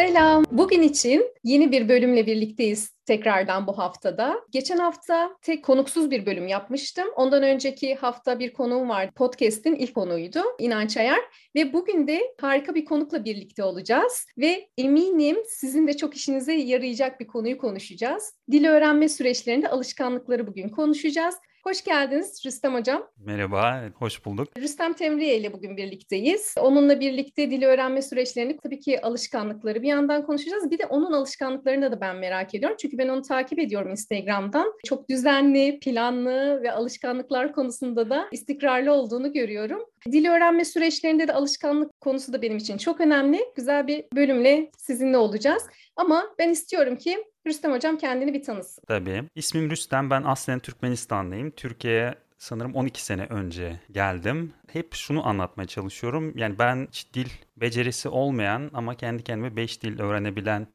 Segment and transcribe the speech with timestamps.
[0.00, 0.44] Selam.
[0.50, 4.40] Bugün için yeni bir bölümle birlikteyiz tekrardan bu haftada.
[4.50, 7.08] Geçen hafta tek konuksuz bir bölüm yapmıştım.
[7.16, 9.12] Ondan önceki hafta bir konuğum vardı.
[9.16, 11.20] Podcast'in ilk konuğuydu İnanç Ayar.
[11.54, 14.26] Ve bugün de harika bir konukla birlikte olacağız.
[14.38, 18.34] Ve eminim sizin de çok işinize yarayacak bir konuyu konuşacağız.
[18.50, 21.34] Dil öğrenme süreçlerinde alışkanlıkları bugün konuşacağız.
[21.64, 23.06] Hoş geldiniz Rüstem Hocam.
[23.16, 24.48] Merhaba, hoş bulduk.
[24.58, 26.54] Rüstem Temriye ile bugün birlikteyiz.
[26.60, 30.70] Onunla birlikte dili öğrenme süreçlerini tabii ki alışkanlıkları bir yandan konuşacağız.
[30.70, 32.76] Bir de onun alışkanlıklarını da ben merak ediyorum.
[32.80, 34.72] Çünkü ben onu takip ediyorum Instagram'dan.
[34.86, 39.84] Çok düzenli, planlı ve alışkanlıklar konusunda da istikrarlı olduğunu görüyorum.
[40.12, 43.40] Dil öğrenme süreçlerinde de alışkanlık konusu da benim için çok önemli.
[43.56, 45.66] Güzel bir bölümle sizinle olacağız.
[45.96, 48.84] Ama ben istiyorum ki Rüstem Hocam kendini bir tanısın.
[48.88, 49.24] Tabii.
[49.34, 50.10] İsmim Rüstem.
[50.10, 51.50] Ben aslen Türkmenistanlıyım.
[51.50, 54.52] Türkiye'ye sanırım 12 sene önce geldim.
[54.72, 56.38] Hep şunu anlatmaya çalışıyorum.
[56.38, 60.66] Yani ben dil becerisi olmayan ama kendi kendime 5 dil öğrenebilen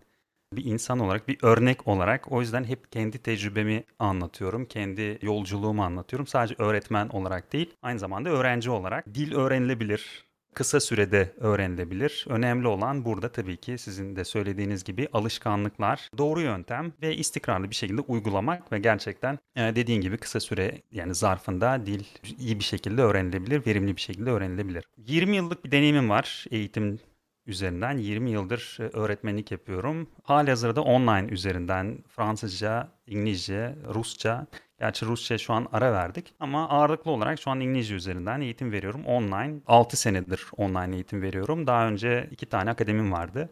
[0.53, 4.66] bir insan olarak, bir örnek olarak o yüzden hep kendi tecrübemi anlatıyorum.
[4.66, 6.27] Kendi yolculuğumu anlatıyorum.
[6.27, 9.13] Sadece öğretmen olarak değil, aynı zamanda öğrenci olarak.
[9.13, 12.25] Dil öğrenilebilir, kısa sürede öğrenilebilir.
[12.29, 17.75] Önemli olan burada tabii ki sizin de söylediğiniz gibi alışkanlıklar, doğru yöntem ve istikrarlı bir
[17.75, 22.03] şekilde uygulamak ve gerçekten e, dediğin gibi kısa süre yani zarfında dil
[22.39, 24.85] iyi bir şekilde öğrenilebilir, verimli bir şekilde öğrenilebilir.
[24.97, 26.99] 20 yıllık bir deneyimim var eğitim
[27.45, 30.09] üzerinden 20 yıldır e, öğretmenlik yapıyorum.
[30.23, 34.47] Halihazırda online üzerinden Fransızca, İngilizce, Rusça
[34.79, 39.05] Gerçi Rusça şu an ara verdik ama ağırlıklı olarak şu an İngilizce üzerinden eğitim veriyorum.
[39.05, 41.67] Online 6 senedir online eğitim veriyorum.
[41.67, 43.49] Daha önce iki tane akademim vardı.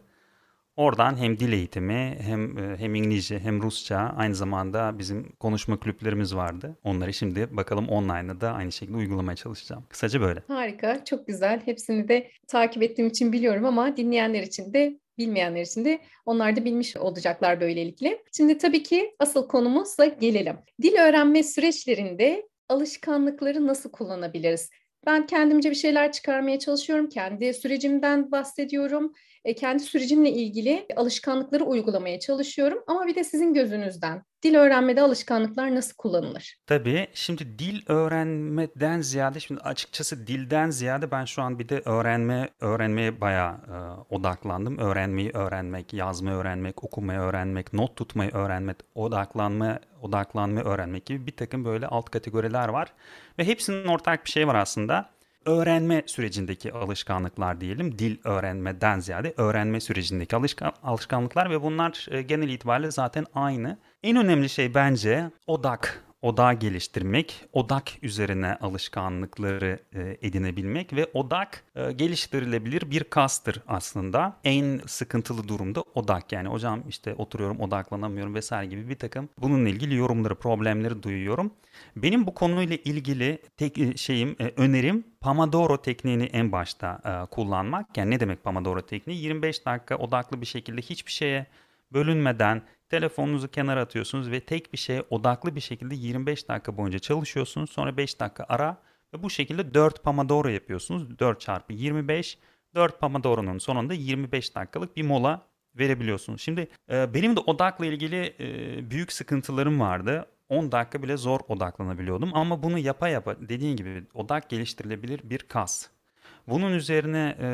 [0.76, 6.36] Oradan hem dil eğitimi hem e, hem İngilizce hem Rusça aynı zamanda bizim konuşma kulüplerimiz
[6.36, 6.76] vardı.
[6.84, 9.84] Onları şimdi bakalım online'da da aynı şekilde uygulamaya çalışacağım.
[9.88, 10.42] Kısaca böyle.
[10.48, 11.60] Harika, çok güzel.
[11.64, 16.64] Hepsini de takip ettiğim için biliyorum ama dinleyenler için de bilmeyenler için de onlar da
[16.64, 18.22] bilmiş olacaklar böylelikle.
[18.36, 20.56] Şimdi tabii ki asıl konumuzla gelelim.
[20.82, 24.70] Dil öğrenme süreçlerinde alışkanlıkları nasıl kullanabiliriz?
[25.06, 27.08] Ben kendimce bir şeyler çıkarmaya çalışıyorum.
[27.08, 29.12] Kendi sürecimden bahsediyorum.
[29.44, 32.84] E, kendi sürecimle ilgili alışkanlıkları uygulamaya çalışıyorum.
[32.86, 36.56] Ama bir de sizin gözünüzden dil öğrenmede alışkanlıklar nasıl kullanılır?
[36.66, 42.48] Tabii şimdi dil öğrenmeden ziyade şimdi açıkçası dilden ziyade ben şu an bir de öğrenme
[42.60, 44.78] öğrenmeye bayağı e, odaklandım.
[44.78, 51.64] Öğrenmeyi öğrenmek, yazmayı öğrenmek, okumayı öğrenmek, not tutmayı öğrenmek, odaklanma odaklanmayı öğrenmek gibi bir takım
[51.64, 52.92] böyle alt kategoriler var.
[53.38, 55.10] Ve hepsinin ortak bir şey var aslında
[55.46, 57.98] öğrenme sürecindeki alışkanlıklar diyelim.
[57.98, 63.78] Dil öğrenmeden ziyade öğrenme sürecindeki alışkan, alışkanlıklar ve bunlar e, genel itibariyle zaten aynı.
[64.04, 71.92] En önemli şey bence odak odağı geliştirmek, odak üzerine alışkanlıkları e, edinebilmek ve odak e,
[71.92, 74.36] geliştirilebilir bir kastır aslında.
[74.44, 79.94] En sıkıntılı durumda odak yani hocam işte oturuyorum odaklanamıyorum vesaire gibi bir takım bununla ilgili
[79.94, 81.52] yorumları, problemleri duyuyorum.
[81.96, 87.96] Benim bu konuyla ilgili tek e, şeyim, önerim Pomodoro tekniğini en başta kullanmak.
[87.96, 89.22] Yani ne demek Pomodoro tekniği?
[89.22, 91.46] 25 dakika odaklı bir şekilde hiçbir şeye
[91.94, 97.70] bölünmeden telefonunuzu kenara atıyorsunuz ve tek bir şeye odaklı bir şekilde 25 dakika boyunca çalışıyorsunuz.
[97.70, 98.82] Sonra 5 dakika ara
[99.14, 101.18] ve bu şekilde 4 Pomodoro yapıyorsunuz.
[101.18, 102.38] 4 çarpı 25.
[102.74, 105.42] 4 Pomodoro'nun sonunda 25 dakikalık bir mola
[105.78, 106.40] verebiliyorsunuz.
[106.42, 110.26] Şimdi e, benim de odakla ilgili e, büyük sıkıntılarım vardı.
[110.48, 115.88] 10 dakika bile zor odaklanabiliyordum ama bunu yapa yapa dediğin gibi odak geliştirilebilir bir kas.
[116.48, 117.46] Bunun üzerine e,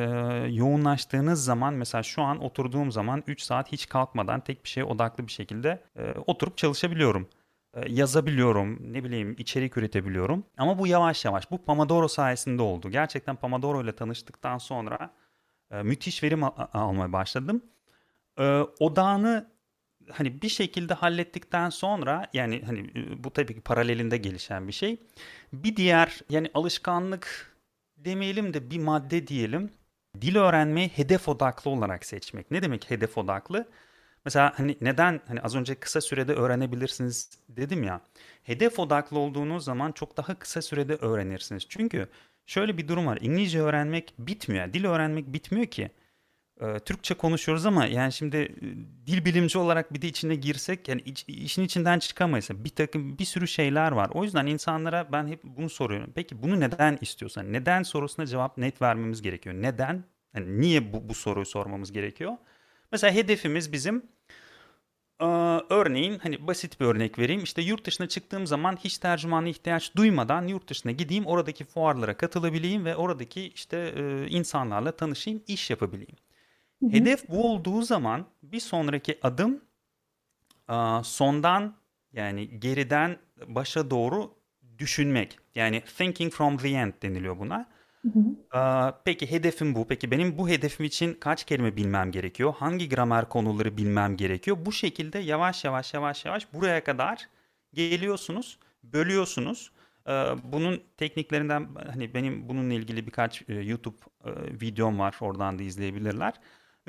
[0.53, 5.27] yoğunlaştığınız zaman mesela şu an oturduğum zaman 3 saat hiç kalkmadan tek bir şeye odaklı
[5.27, 7.29] bir şekilde e, oturup çalışabiliyorum.
[7.75, 10.45] E, yazabiliyorum, ne bileyim içerik üretebiliyorum.
[10.59, 11.51] Ama bu yavaş yavaş.
[11.51, 12.91] Bu Pomodoro sayesinde oldu.
[12.91, 15.11] Gerçekten Pomodoro ile tanıştıktan sonra
[15.71, 17.63] e, müthiş verim al- almaya başladım.
[18.39, 19.51] E, odağını
[20.13, 22.91] hani bir şekilde hallettikten sonra yani hani
[23.25, 24.97] bu tabii ki paralelinde gelişen bir şey.
[25.53, 27.50] Bir diğer yani alışkanlık
[28.05, 29.71] demeyelim de bir madde diyelim.
[30.21, 32.51] Dil öğrenmeyi hedef odaklı olarak seçmek.
[32.51, 33.69] Ne demek hedef odaklı?
[34.25, 38.01] Mesela hani neden hani az önce kısa sürede öğrenebilirsiniz dedim ya.
[38.43, 41.67] Hedef odaklı olduğunuz zaman çok daha kısa sürede öğrenirsiniz.
[41.69, 42.09] Çünkü
[42.47, 43.19] şöyle bir durum var.
[43.21, 44.73] İngilizce öğrenmek bitmiyor.
[44.73, 45.91] Dil öğrenmek bitmiyor ki
[46.85, 51.25] Türkçe konuşuyoruz ama yani şimdi e, dil bilimci olarak bir de içine girsek yani iç,
[51.29, 52.51] işin içinden çıkamayız.
[52.51, 54.11] Bir takım bir sürü şeyler var.
[54.15, 56.13] O yüzden insanlara ben hep bunu soruyorum.
[56.15, 57.53] Peki bunu neden istiyorsan?
[57.53, 59.55] Neden sorusuna cevap net vermemiz gerekiyor.
[59.55, 60.05] Neden?
[60.35, 62.33] Yani niye bu, bu soruyu sormamız gerekiyor?
[62.93, 64.03] Mesela hedefimiz bizim
[65.21, 65.25] ee,
[65.71, 67.43] örneğin hani basit bir örnek vereyim.
[67.43, 72.85] İşte yurt dışına çıktığım zaman hiç tercümana ihtiyaç duymadan yurt dışına gideyim, oradaki fuarlara katılabileyim
[72.85, 76.17] ve oradaki işte e, insanlarla tanışayım, iş yapabileyim.
[76.91, 79.61] Hedef bu olduğu zaman bir sonraki adım
[81.05, 81.75] sondan
[82.13, 84.35] yani geriden başa doğru
[84.79, 85.39] düşünmek.
[85.55, 87.69] Yani thinking from the end deniliyor buna.
[89.05, 89.87] Peki hedefim bu.
[89.89, 92.55] Peki benim bu hedefim için kaç kelime bilmem gerekiyor?
[92.59, 94.57] Hangi gramer konuları bilmem gerekiyor?
[94.65, 97.29] Bu şekilde yavaş yavaş yavaş yavaş buraya kadar
[97.75, 99.73] geliyorsunuz, bölüyorsunuz.
[100.45, 103.97] Bunun tekniklerinden hani benim bununla ilgili birkaç YouTube
[104.63, 105.17] videom var.
[105.21, 106.35] Oradan da izleyebilirler.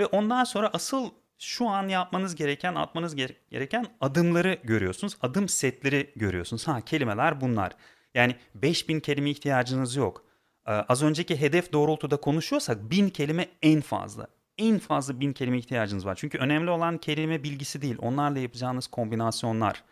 [0.01, 3.15] Ve ondan sonra asıl şu an yapmanız gereken, atmanız
[3.49, 5.17] gereken adımları görüyorsunuz.
[5.21, 6.67] Adım setleri görüyorsunuz.
[6.67, 7.71] Ha kelimeler bunlar.
[8.13, 10.25] Yani 5000 kelime ihtiyacınız yok.
[10.67, 14.27] Ee, az önceki hedef doğrultuda konuşuyorsak 1000 kelime en fazla.
[14.57, 16.15] En fazla 1000 kelime ihtiyacınız var.
[16.15, 17.95] Çünkü önemli olan kelime bilgisi değil.
[17.99, 19.83] Onlarla yapacağınız kombinasyonlar.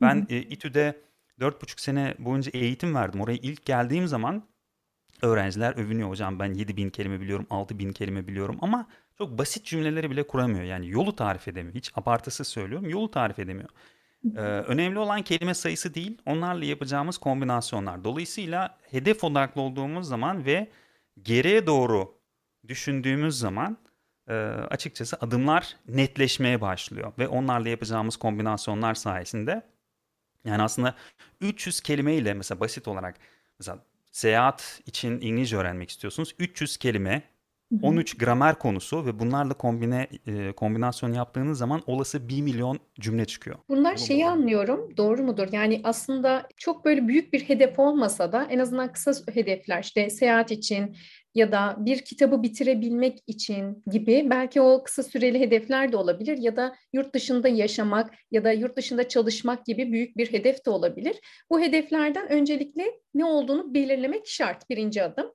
[0.00, 1.00] Ben e, İTÜ'de
[1.40, 3.20] 4,5 sene boyunca eğitim verdim.
[3.20, 4.42] Oraya ilk geldiğim zaman
[5.24, 8.86] öğrenciler övünüyor hocam ben 7000 kelime biliyorum, 6000 kelime biliyorum ama
[9.18, 10.64] çok basit cümleleri bile kuramıyor.
[10.64, 11.74] Yani yolu tarif edemiyor.
[11.74, 12.88] Hiç abartısı söylüyorum.
[12.88, 13.68] Yolu tarif edemiyor.
[14.36, 18.04] Ee, önemli olan kelime sayısı değil, onlarla yapacağımız kombinasyonlar.
[18.04, 20.70] Dolayısıyla hedef odaklı olduğumuz zaman ve
[21.22, 22.14] geriye doğru
[22.68, 23.76] düşündüğümüz zaman
[24.28, 24.34] e,
[24.70, 27.12] açıkçası adımlar netleşmeye başlıyor.
[27.18, 29.62] Ve onlarla yapacağımız kombinasyonlar sayesinde
[30.44, 30.94] yani aslında
[31.40, 33.16] 300 kelimeyle mesela basit olarak
[33.58, 33.78] mesela
[34.14, 36.34] seyahat için İngilizce öğrenmek istiyorsunuz.
[36.38, 37.22] 300 kelime
[37.82, 43.56] 13 gramer konusu ve bunlarla kombine e, kombinasyon yaptığınız zaman olası 1 milyon cümle çıkıyor.
[43.68, 45.48] Bunlar şeyi anlıyorum, doğru mudur?
[45.52, 50.50] Yani aslında çok böyle büyük bir hedef olmasa da en azından kısa hedefler işte seyahat
[50.50, 50.96] için
[51.34, 56.56] ya da bir kitabı bitirebilmek için gibi belki o kısa süreli hedefler de olabilir ya
[56.56, 61.16] da yurt dışında yaşamak ya da yurt dışında çalışmak gibi büyük bir hedef de olabilir.
[61.50, 62.84] Bu hedeflerden öncelikle
[63.14, 65.32] ne olduğunu belirlemek şart birinci adım.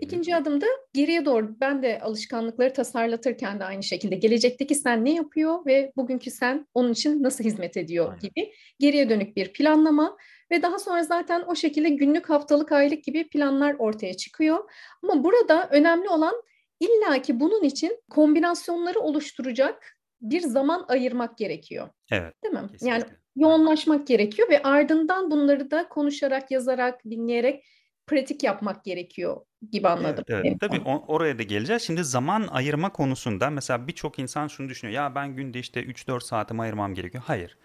[0.00, 5.66] İkinci adımda geriye doğru ben de alışkanlıkları tasarlatırken de aynı şekilde gelecekteki sen ne yapıyor
[5.66, 10.16] ve bugünkü sen onun için nasıl hizmet ediyor gibi geriye dönük bir planlama
[10.50, 14.70] ve daha sonra zaten o şekilde günlük, haftalık, aylık gibi planlar ortaya çıkıyor.
[15.02, 16.42] Ama burada önemli olan
[16.80, 21.88] illaki bunun için kombinasyonları oluşturacak bir zaman ayırmak gerekiyor.
[22.10, 22.34] Evet.
[22.44, 22.60] Değil mi?
[22.72, 22.88] Kesinlikle.
[22.88, 23.04] Yani
[23.36, 27.64] yoğunlaşmak gerekiyor ve ardından bunları da konuşarak, yazarak, dinleyerek
[28.06, 29.36] pratik yapmak gerekiyor
[29.72, 30.24] gibi anladım.
[30.28, 30.60] Evet, evet.
[30.60, 31.82] Tabii o- oraya da geleceğiz.
[31.82, 35.02] Şimdi zaman ayırma konusunda mesela birçok insan şunu düşünüyor.
[35.02, 37.24] Ya ben günde işte 3-4 saatimi ayırmam gerekiyor.
[37.26, 37.58] Hayır.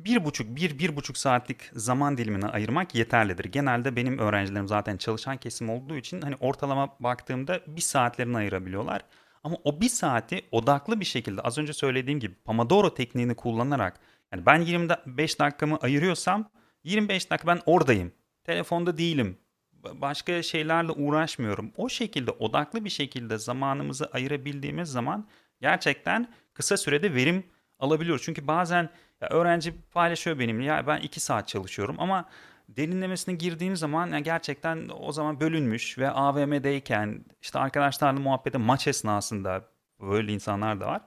[0.00, 3.44] Bir buçuk, bir, bir buçuk saatlik zaman dilimini ayırmak yeterlidir.
[3.44, 9.02] Genelde benim öğrencilerim zaten çalışan kesim olduğu için hani ortalama baktığımda bir saatlerini ayırabiliyorlar.
[9.44, 14.00] Ama o bir saati odaklı bir şekilde az önce söylediğim gibi Pomodoro tekniğini kullanarak
[14.32, 16.50] yani ben 25 dakikamı ayırıyorsam
[16.84, 18.12] 25 dakika ben oradayım.
[18.44, 19.38] Telefonda değilim
[19.72, 21.72] başka şeylerle uğraşmıyorum.
[21.76, 25.28] O şekilde odaklı bir şekilde zamanımızı ayırabildiğimiz zaman
[25.60, 27.44] gerçekten kısa sürede verim
[27.78, 28.22] alabiliyoruz.
[28.24, 28.90] Çünkü bazen
[29.20, 32.28] ya öğrenci paylaşıyor benimle ya ben iki saat çalışıyorum ama
[32.68, 39.64] derinlemesine girdiğim zaman yani gerçekten o zaman bölünmüş ve AVM'deyken işte arkadaşlarla muhabbete maç esnasında
[40.00, 41.02] böyle insanlar da var.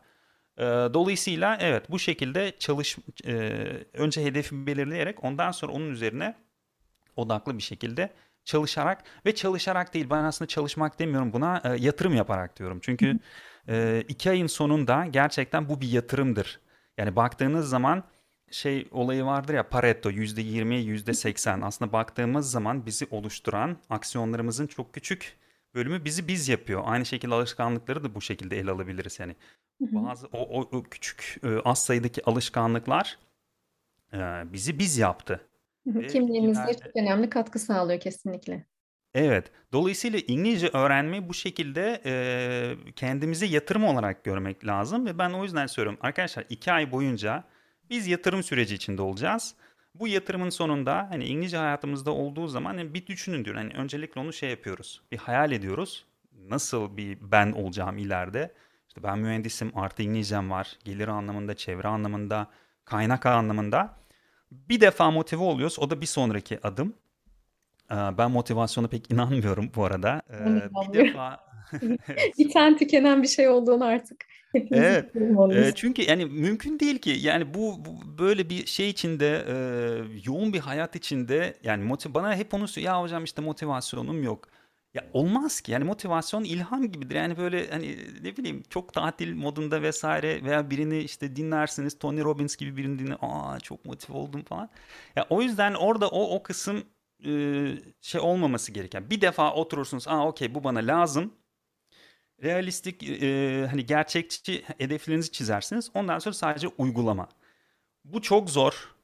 [0.94, 2.98] Dolayısıyla evet bu şekilde çalış
[3.94, 6.36] önce hedefi belirleyerek ondan sonra onun üzerine
[7.16, 12.80] odaklı bir şekilde çalışarak ve çalışarak değil ben aslında çalışmak demiyorum buna yatırım yaparak diyorum.
[12.82, 13.20] Çünkü
[13.70, 16.60] e, iki ayın sonunda gerçekten bu bir yatırımdır.
[16.98, 18.04] Yani baktığınız zaman
[18.52, 24.68] şey olayı vardır ya Pareto yüzde yirmi yüzde seksen aslında baktığımız zaman bizi oluşturan aksiyonlarımızın
[24.68, 25.38] çok küçük
[25.76, 26.82] bölümü bizi biz yapıyor.
[26.86, 29.36] Aynı şekilde alışkanlıkları da bu şekilde ele alabiliriz yani.
[29.80, 33.20] Bazı o, o, o küçük e, az sayıdaki alışkanlıklar
[34.14, 34.18] e,
[34.54, 35.48] bizi biz yaptı.
[36.10, 38.66] Kimliğimizde çok önemli katkı sağlıyor kesinlikle.
[39.14, 39.52] Evet.
[39.74, 45.68] Dolayısıyla İngilizce öğrenmeyi bu şekilde e, kendimize yatırım olarak görmek lazım ve ben o yüzden
[45.68, 46.00] söylüyorum.
[46.02, 47.44] Arkadaşlar iki ay boyunca
[47.90, 49.56] biz yatırım süreci içinde olacağız.
[49.96, 53.56] Bu yatırımın sonunda hani İngilizce hayatımızda olduğu zaman hani bir düşünün diyor.
[53.56, 55.02] Hani öncelikle onu şey yapıyoruz.
[55.12, 56.06] Bir hayal ediyoruz.
[56.50, 58.54] Nasıl bir ben olacağım ileride.
[58.88, 60.78] İşte ben mühendisim, artı İngilizcem var.
[60.84, 62.48] Gelir anlamında, çevre anlamında,
[62.86, 63.98] kaynak anlamında.
[64.52, 65.80] Bir defa motive oluyoruz.
[65.80, 66.94] O da bir sonraki adım.
[67.92, 70.22] Ben motivasyona pek inanmıyorum bu arada.
[70.94, 71.40] Bir defa
[72.38, 75.16] bir tane tükenen bir şey olduğunu artık evet.
[75.56, 79.56] E, çünkü yani mümkün değil ki yani bu, bu böyle bir şey içinde e,
[80.26, 84.48] yoğun bir hayat içinde yani motiv bana hep onu söylüyor ya hocam işte motivasyonum yok.
[84.94, 89.82] Ya olmaz ki yani motivasyon ilham gibidir yani böyle hani ne bileyim çok tatil modunda
[89.82, 94.70] vesaire veya birini işte dinlersiniz Tony Robbins gibi birini dinle aa çok motive oldum falan.
[95.16, 96.84] Ya o yüzden orada o o kısım
[98.02, 101.34] şey olmaması gereken bir defa oturursunuz aa okey bu bana lazım
[102.44, 105.92] realistik e, hani gerçekçi hedeflerinizi çizersiniz.
[105.94, 107.30] Ondan sonra sadece uygulama.
[108.06, 108.96] Bu çok zor.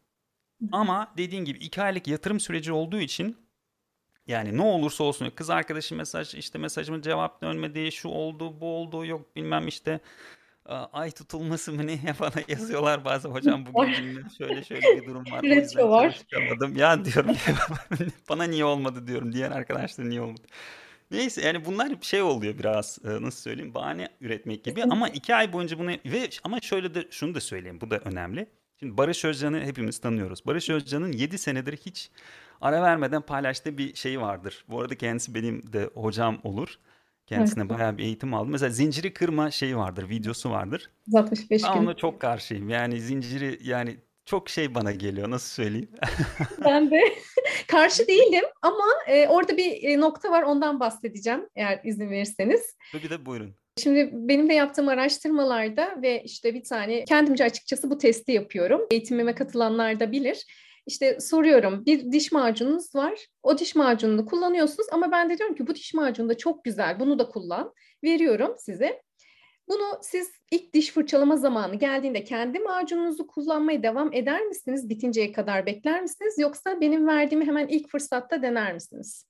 [0.72, 3.38] Ama dediğin gibi iki aylık yatırım süreci olduğu için
[4.28, 9.06] yani ne olursa olsun kız arkadaşım mesaj işte mesajıma cevap dönmedi şu oldu bu oldu
[9.06, 10.00] yok bilmem işte
[10.68, 15.44] ay tutulması mı ne bana yazıyorlar bazen hocam bugün bilmem şöyle şöyle bir durum var.
[15.44, 16.26] o yüzden var.
[16.76, 17.36] Ya diyorum
[18.30, 20.42] bana niye olmadı diyorum diğer arkadaşlar niye olmadı.
[21.12, 25.80] Neyse yani bunlar şey oluyor biraz nasıl söyleyeyim bahane üretmek gibi ama iki ay boyunca
[25.80, 28.48] bunu ve ama şöyle de şunu da söyleyeyim bu da önemli.
[28.80, 30.46] Şimdi Barış Özcan'ı hepimiz tanıyoruz.
[30.46, 32.12] Barış Özcan'ın 7 senedir hiç
[32.62, 34.66] ara vermeden paylaştığı bir şey vardır.
[34.70, 36.78] Bu arada kendisi benim de hocam olur.
[37.27, 37.77] Kendisine evet.
[37.77, 38.51] bayağı bir eğitim aldım.
[38.51, 40.91] Mesela zinciri kırma şeyi vardır, videosu vardır.
[41.15, 41.72] 65 gün.
[41.72, 42.69] Ben ona çok karşıyım.
[42.69, 45.89] Yani zinciri yani çok şey bana geliyor nasıl söyleyeyim.
[46.65, 47.01] ben de
[47.67, 52.75] karşı değilim ama e, orada bir e, nokta var ondan bahsedeceğim eğer izin verirseniz.
[52.91, 53.55] Tabii de buyurun.
[53.77, 58.81] Şimdi benim de yaptığım araştırmalarda ve işte bir tane kendimce açıkçası bu testi yapıyorum.
[58.91, 60.46] Eğitimime katılanlar da bilir.
[60.88, 63.27] İşte soruyorum bir diş macununuz var.
[63.44, 67.00] O diş macununu kullanıyorsunuz ama ben de diyorum ki bu diş macunu da çok güzel.
[67.00, 67.74] Bunu da kullan.
[68.03, 69.01] Veriyorum size.
[69.70, 74.89] Bunu siz ilk diş fırçalama zamanı geldiğinde kendi macununuzu kullanmaya devam eder misiniz?
[74.89, 76.36] Bitinceye kadar bekler misiniz?
[76.39, 79.25] Yoksa benim verdiğimi hemen ilk fırsatta dener misiniz?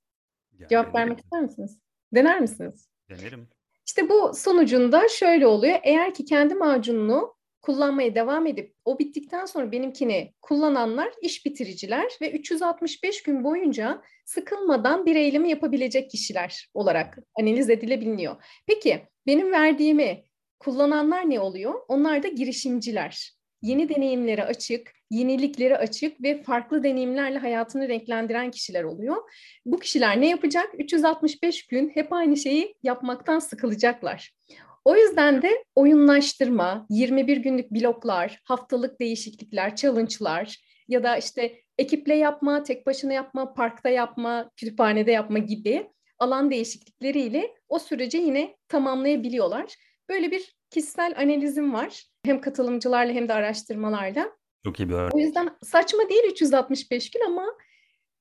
[0.60, 1.00] Ya, Cevap denerim.
[1.00, 1.80] vermek ister misiniz?
[2.14, 2.90] Dener misiniz?
[3.10, 3.48] Denerim.
[3.86, 5.80] İşte bu sonucunda şöyle oluyor.
[5.84, 7.37] Eğer ki kendi macununu
[7.68, 15.06] kullanmaya devam edip o bittikten sonra benimkini kullananlar iş bitiriciler ve 365 gün boyunca sıkılmadan
[15.06, 18.36] bir eylemi yapabilecek kişiler olarak analiz edilebiliyor.
[18.68, 20.24] Peki benim verdiğimi
[20.60, 21.74] kullananlar ne oluyor?
[21.88, 23.34] Onlar da girişimciler.
[23.62, 29.16] Yeni deneyimlere açık, yeniliklere açık ve farklı deneyimlerle hayatını renklendiren kişiler oluyor.
[29.66, 30.70] Bu kişiler ne yapacak?
[30.80, 34.32] 365 gün hep aynı şeyi yapmaktan sıkılacaklar.
[34.88, 42.64] O yüzden de oyunlaştırma, 21 günlük bloklar, haftalık değişiklikler, challenge'lar ya da işte ekiple yapma,
[42.64, 49.76] tek başına yapma, parkta yapma, kütüphanede yapma gibi alan değişiklikleriyle o süreci yine tamamlayabiliyorlar.
[50.10, 52.04] Böyle bir kişisel analizim var.
[52.26, 54.30] Hem katılımcılarla hem de araştırmalarla.
[54.66, 55.16] Çok iyi bir örnek.
[55.16, 57.46] O yüzden saçma değil 365 gün ama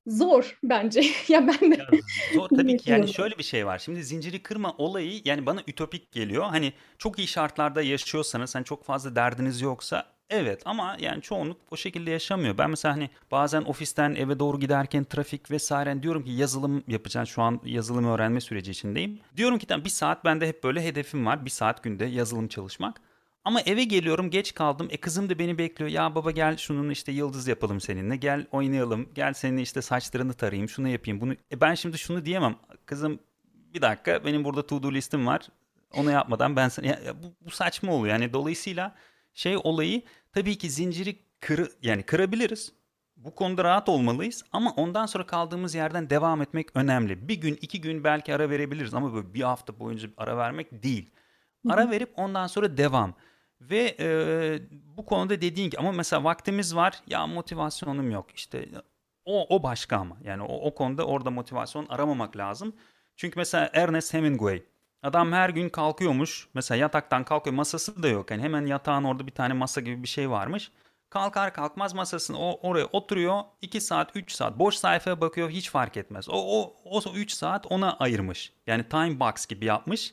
[0.07, 1.03] zor bence.
[1.29, 1.87] ya ben de Ya
[2.35, 3.79] zor tabii ki yani şöyle bir şey var.
[3.79, 6.45] Şimdi zinciri kırma olayı yani bana ütopik geliyor.
[6.45, 11.77] Hani çok iyi şartlarda yaşıyorsanız hani çok fazla derdiniz yoksa evet ama yani çoğunluk o
[11.77, 12.59] şekilde yaşamıyor.
[12.59, 17.27] Ben mesela hani bazen ofisten eve doğru giderken trafik vesaire diyorum ki yazılım yapacağım.
[17.27, 19.21] Şu an yazılım öğrenme süreci içindeyim.
[19.37, 21.45] Diyorum ki tamam bir saat bende hep böyle hedefim var.
[21.45, 23.01] Bir saat günde yazılım çalışmak.
[23.47, 24.88] Ama eve geliyorum geç kaldım.
[24.91, 25.91] E kızım da beni bekliyor.
[25.91, 28.17] Ya baba gel şunun işte yıldız yapalım seninle.
[28.17, 29.09] Gel oynayalım.
[29.15, 30.69] Gel senin işte saçlarını tarayayım.
[30.69, 31.21] Şunu yapayım.
[31.21, 32.57] Bunu e ben şimdi şunu diyemem.
[32.87, 33.19] Kızım
[33.75, 35.49] bir dakika benim burada to do listim var.
[35.93, 38.15] Onu yapmadan ben sana ya, ya bu, bu saçma oluyor.
[38.15, 38.95] Yani dolayısıyla
[39.35, 42.73] şey olayı tabii ki zinciri kır yani kırabiliriz.
[43.17, 47.29] Bu konuda rahat olmalıyız ama ondan sonra kaldığımız yerden devam etmek önemli.
[47.29, 51.11] Bir gün, iki gün belki ara verebiliriz ama böyle bir hafta boyunca ara vermek değil.
[51.69, 53.15] Ara verip ondan sonra devam.
[53.61, 54.09] Ve e,
[54.97, 58.69] bu konuda dediğin gibi ama mesela vaktimiz var ya motivasyonum yok işte
[59.25, 62.77] o, o başka ama yani o, o konuda orada motivasyon aramamak lazım.
[63.17, 64.63] Çünkü mesela Ernest Hemingway
[65.03, 69.33] adam her gün kalkıyormuş mesela yataktan kalkıyor masası da yok yani hemen yatağın orada bir
[69.33, 70.71] tane masa gibi bir şey varmış.
[71.11, 75.97] Kalkar kalkmaz masasını o, oraya oturuyor 2 saat 3 saat boş sayfaya bakıyor hiç fark
[75.97, 76.29] etmez.
[76.29, 80.13] O, o, o 3 saat ona ayırmış yani time box gibi yapmış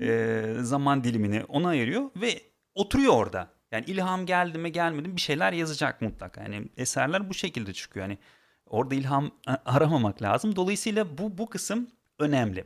[0.00, 2.40] e, zaman dilimini ona ayırıyor ve
[2.76, 3.48] oturuyor orada.
[3.72, 6.42] Yani ilham geldi mi gelmedi mi bir şeyler yazacak mutlaka.
[6.42, 8.06] Yani eserler bu şekilde çıkıyor.
[8.06, 8.18] Yani
[8.66, 9.30] orada ilham
[9.64, 10.56] aramamak lazım.
[10.56, 12.64] Dolayısıyla bu bu kısım önemli.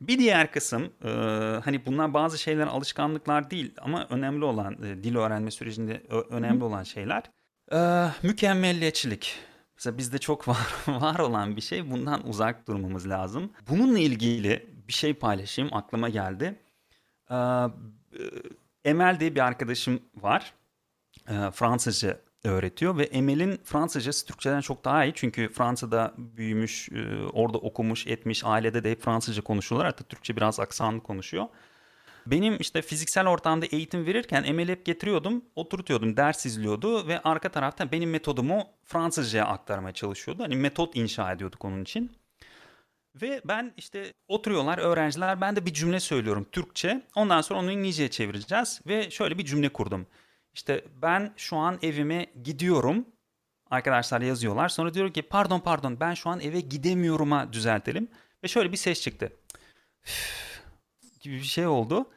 [0.00, 1.08] Bir diğer kısım e,
[1.64, 6.64] hani bunlar bazı şeyler alışkanlıklar değil ama önemli olan e, dil öğrenme sürecinde önemli Hı.
[6.64, 7.22] olan şeyler
[7.72, 9.38] e, mükemmelliyetçilik.
[9.76, 11.90] Mesela bizde çok var var olan bir şey.
[11.90, 13.52] Bundan uzak durmamız lazım.
[13.68, 16.60] Bununla ilgili bir şey paylaşayım aklıma geldi.
[17.30, 17.36] E,
[18.84, 20.52] Emel diye bir arkadaşım var.
[21.28, 25.12] E, Fransızca öğretiyor ve Emel'in Fransızcası Türkçeden çok daha iyi.
[25.14, 29.86] Çünkü Fransa'da büyümüş, e, orada okumuş, etmiş, ailede de hep Fransızca konuşuyorlar.
[29.86, 31.46] Hatta Türkçe biraz aksanlı konuşuyor.
[32.26, 37.92] Benim işte fiziksel ortamda eğitim verirken Emel'i hep getiriyordum, oturtuyordum, ders izliyordu ve arka taraftan
[37.92, 40.42] benim metodumu Fransızcaya aktarmaya çalışıyordu.
[40.42, 42.12] Hani metot inşa ediyorduk onun için.
[43.22, 47.02] Ve ben işte oturuyorlar öğrenciler ben de bir cümle söylüyorum Türkçe.
[47.14, 50.06] Ondan sonra onu İngilizceye çevireceğiz ve şöyle bir cümle kurdum.
[50.54, 53.06] İşte ben şu an evime gidiyorum.
[53.70, 54.68] Arkadaşlar yazıyorlar.
[54.68, 58.08] Sonra diyorum ki pardon pardon ben şu an eve gidemiyorum'a düzeltelim.
[58.44, 59.32] Ve şöyle bir ses çıktı.
[61.20, 62.10] gibi bir şey oldu.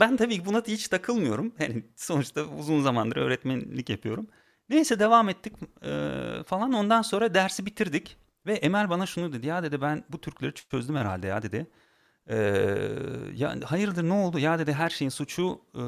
[0.00, 1.54] Ben tabii buna hiç takılmıyorum.
[1.58, 4.26] Yani sonuçta uzun zamandır öğretmenlik yapıyorum.
[4.68, 5.52] Neyse devam ettik
[5.82, 5.90] e,
[6.46, 6.72] falan.
[6.72, 8.16] Ondan sonra dersi bitirdik.
[8.48, 9.46] Ve Emel bana şunu dedi.
[9.46, 11.66] Ya dedi ben bu Türkleri çözdüm herhalde ya dedi.
[12.26, 12.36] E,
[13.34, 14.38] ya hayırdır ne oldu?
[14.38, 15.82] Ya dedi her şeyin suçu e,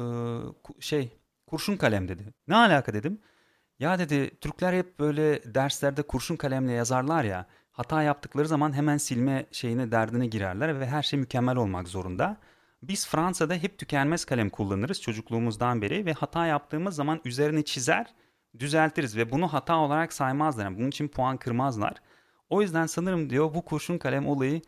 [0.81, 2.33] şey kurşun kalem dedi.
[2.47, 3.19] Ne alaka dedim.
[3.79, 7.45] Ya dedi Türkler hep böyle derslerde kurşun kalemle yazarlar ya.
[7.71, 12.37] Hata yaptıkları zaman hemen silme şeyine derdine girerler ve her şey mükemmel olmak zorunda.
[12.83, 18.13] Biz Fransa'da hep tükenmez kalem kullanırız çocukluğumuzdan beri ve hata yaptığımız zaman üzerine çizer,
[18.59, 20.63] düzeltiriz ve bunu hata olarak saymazlar.
[20.65, 21.93] Yani bunun için puan kırmazlar.
[22.51, 24.61] O yüzden sanırım diyor bu kurşun kalem olayı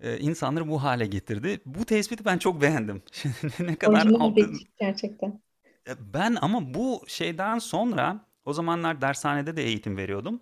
[0.00, 1.60] e, insanları bu hale getirdi.
[1.66, 3.02] Bu tespiti ben çok beğendim.
[3.60, 4.58] ne kadar altın...
[4.80, 5.40] gerçekten.
[5.88, 10.40] E, ben ama bu şeyden sonra o zamanlar dershanede de eğitim veriyordum.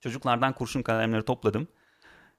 [0.00, 1.68] Çocuklardan kurşun kalemleri topladım.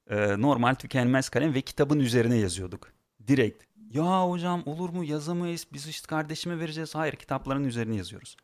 [0.10, 2.92] Ee, normal tükenmez kalem ve kitabın üzerine yazıyorduk.
[3.28, 3.64] Direkt.
[3.94, 6.96] Ya hocam olur mu yazamayız biz işte kardeşime vereceğiz.
[6.96, 8.38] Hayır kitapların üzerine yazıyoruz.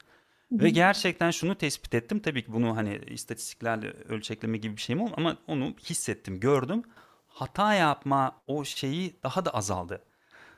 [0.51, 2.19] Ve gerçekten şunu tespit ettim.
[2.19, 6.83] Tabii ki bunu hani istatistiklerle ölçekleme gibi bir şeyim olmadı ama onu hissettim, gördüm.
[7.27, 10.01] Hata yapma o şeyi daha da azaldı.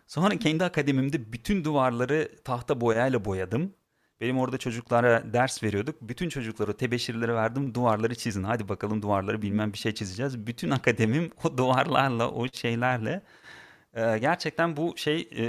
[0.07, 3.73] Sonra kendi akademimde bütün duvarları tahta boyayla boyadım.
[4.21, 6.01] Benim orada çocuklara ders veriyorduk.
[6.01, 7.73] Bütün çocuklara tebeşirleri verdim.
[7.73, 8.43] Duvarları çizin.
[8.43, 10.47] Hadi bakalım duvarları bilmem bir şey çizeceğiz.
[10.47, 13.21] Bütün akademim o duvarlarla, o şeylerle.
[13.93, 15.43] Ee, gerçekten bu şey e,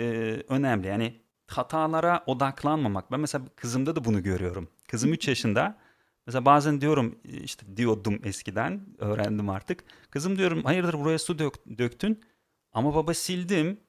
[0.48, 0.86] önemli.
[0.86, 3.12] Yani hatalara odaklanmamak.
[3.12, 4.68] Ben mesela kızımda da bunu görüyorum.
[4.88, 5.78] Kızım 3 yaşında.
[6.26, 9.84] Mesela bazen diyorum işte diyordum eskiden öğrendim artık.
[10.10, 12.20] Kızım diyorum hayırdır buraya su dök, döktün
[12.72, 13.80] ama baba sildim.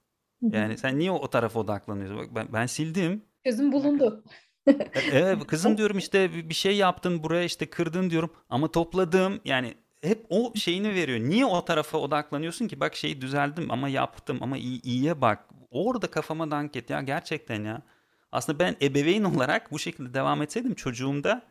[0.41, 2.17] Yani sen niye o, o tarafa odaklanıyorsun?
[2.17, 3.25] Bak ben, ben sildim.
[3.45, 4.23] Çözüm bulundu.
[4.67, 4.73] E,
[5.13, 10.25] evet kızım diyorum işte bir şey yaptın buraya işte kırdın diyorum ama topladım yani hep
[10.29, 11.19] o şeyini veriyor.
[11.19, 12.79] Niye o tarafa odaklanıyorsun ki?
[12.79, 15.45] Bak şeyi düzeldim ama yaptım ama iyi, iyiye bak.
[15.71, 17.81] Orada kafama dank et ya gerçekten ya.
[18.31, 21.41] Aslında ben ebeveyn olarak bu şekilde devam etseydim çocuğumda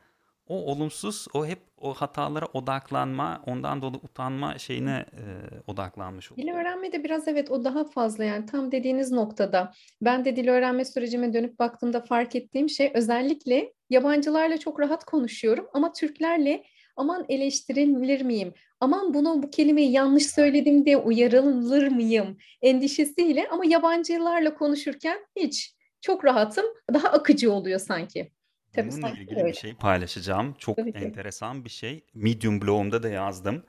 [0.48, 5.22] o olumsuz, o hep o hatalara odaklanma, ondan dolayı utanma şeyine e,
[5.66, 6.46] odaklanmış oluyor.
[6.46, 9.72] Dil öğrenme de biraz evet o daha fazla yani tam dediğiniz noktada.
[10.02, 15.66] Ben de dil öğrenme sürecime dönüp baktığımda fark ettiğim şey özellikle yabancılarla çok rahat konuşuyorum
[15.72, 16.64] ama Türklerle
[16.98, 18.54] aman eleştirilir miyim?
[18.80, 22.38] Aman bunu bu kelimeyi yanlış söyledim diye uyarılır mıyım?
[22.62, 26.64] Endişesiyle ama yabancılarla konuşurken hiç çok rahatım.
[26.94, 28.32] Daha akıcı oluyor sanki.
[28.72, 29.48] Tabii Bununla ilgili öyle.
[29.48, 30.54] bir şey paylaşacağım.
[30.58, 32.04] Çok Tabii enteresan bir şey.
[32.14, 33.64] Medium blogumda da yazdım.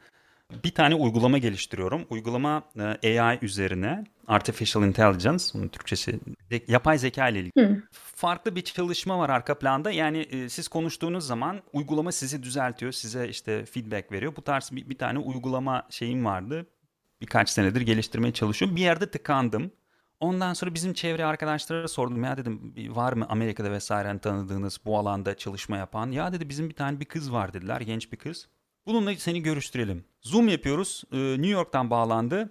[0.64, 2.06] Bir tane uygulama geliştiriyorum.
[2.10, 2.64] Uygulama
[3.04, 6.20] e, AI üzerine Artificial Intelligence, bunun Türkçesi
[6.68, 7.68] yapay zeka ile ilgili.
[7.68, 7.84] Hı.
[7.92, 9.92] Farklı bir çalışma var arka planda.
[9.92, 14.36] Yani e, siz konuştuğunuz zaman uygulama sizi düzeltiyor, size işte feedback veriyor.
[14.36, 16.66] Bu tarz bir, bir tane uygulama şeyim vardı.
[17.22, 18.76] Birkaç senedir geliştirmeye çalışıyorum.
[18.76, 19.72] Bir yerde tıkandım.
[20.20, 24.98] Ondan sonra bizim çevre arkadaşlara sordum ya dedim var mı Amerika'da vesaire hani tanıdığınız bu
[24.98, 26.12] alanda çalışma yapan?
[26.12, 28.48] Ya dedi bizim bir tane bir kız var dediler genç bir kız.
[28.89, 30.06] Bununla seni görüştürelim.
[30.21, 31.04] Zoom yapıyoruz.
[31.12, 32.49] Ee, New York'tan bağlandı.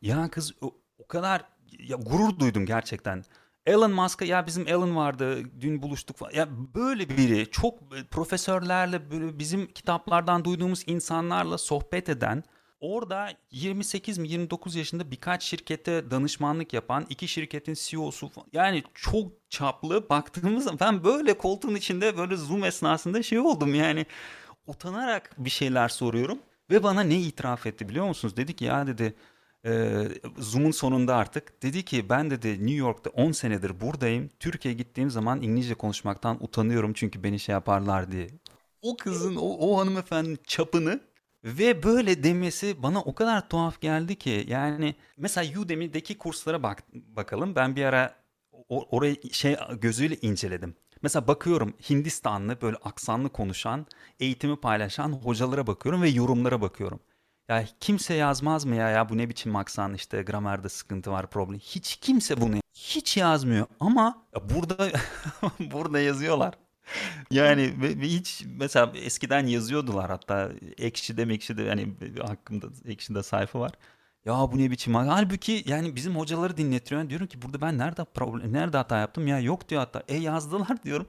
[0.00, 1.44] Ya kız o, o kadar
[1.78, 3.24] ya gurur duydum gerçekten.
[3.66, 6.32] Elon Musk'a ya bizim Elon vardı dün buluştuk falan.
[6.32, 7.78] Ya böyle biri çok
[8.10, 12.44] profesörlerle böyle bizim kitaplardan duyduğumuz insanlarla sohbet eden
[12.80, 20.08] Orada 28 mi 29 yaşında birkaç şirkete danışmanlık yapan iki şirketin CEO'su yani çok çaplı
[20.08, 24.06] baktığımız zaman ben böyle koltuğun içinde böyle zoom esnasında şey oldum yani
[24.66, 26.38] utanarak bir şeyler soruyorum
[26.70, 28.36] ve bana ne itiraf etti biliyor musunuz?
[28.36, 29.14] Dedi ki ya dedi
[29.66, 30.02] e,
[30.38, 34.28] Zoom'un sonunda artık dedi ki ben dedi New York'ta 10 senedir buradayım.
[34.40, 38.28] Türkiye'ye gittiğim zaman İngilizce konuşmaktan utanıyorum çünkü beni şey yaparlar diye.
[38.82, 41.00] O kızın o, o hanımefendinin çapını
[41.44, 47.54] ve böyle demesi bana o kadar tuhaf geldi ki yani mesela Udemy'deki kurslara bak bakalım.
[47.54, 48.20] Ben bir ara
[48.68, 50.74] orayı şey gözüyle inceledim.
[51.02, 53.86] Mesela bakıyorum Hindistanlı böyle aksanlı konuşan,
[54.20, 57.00] eğitimi paylaşan hocalara bakıyorum ve yorumlara bakıyorum.
[57.48, 61.58] Ya kimse yazmaz mı ya ya bu ne biçim aksan işte gramerde sıkıntı var problem.
[61.58, 64.88] Hiç kimse bunu hiç yazmıyor ama burada
[65.60, 66.54] burada yazıyorlar.
[67.30, 71.94] Yani hiç mesela eskiden yazıyordular hatta Ekşi'de Mekşi'de yani
[72.26, 73.72] hakkımda Ekşi'de sayfa var.
[74.24, 77.10] Ya bu ne biçim halbuki yani bizim hocaları dinletiyor.
[77.10, 80.02] Diyorum ki burada ben nerede problem nerede hata yaptım ya yok diyor hatta.
[80.08, 81.06] E yazdılar diyorum.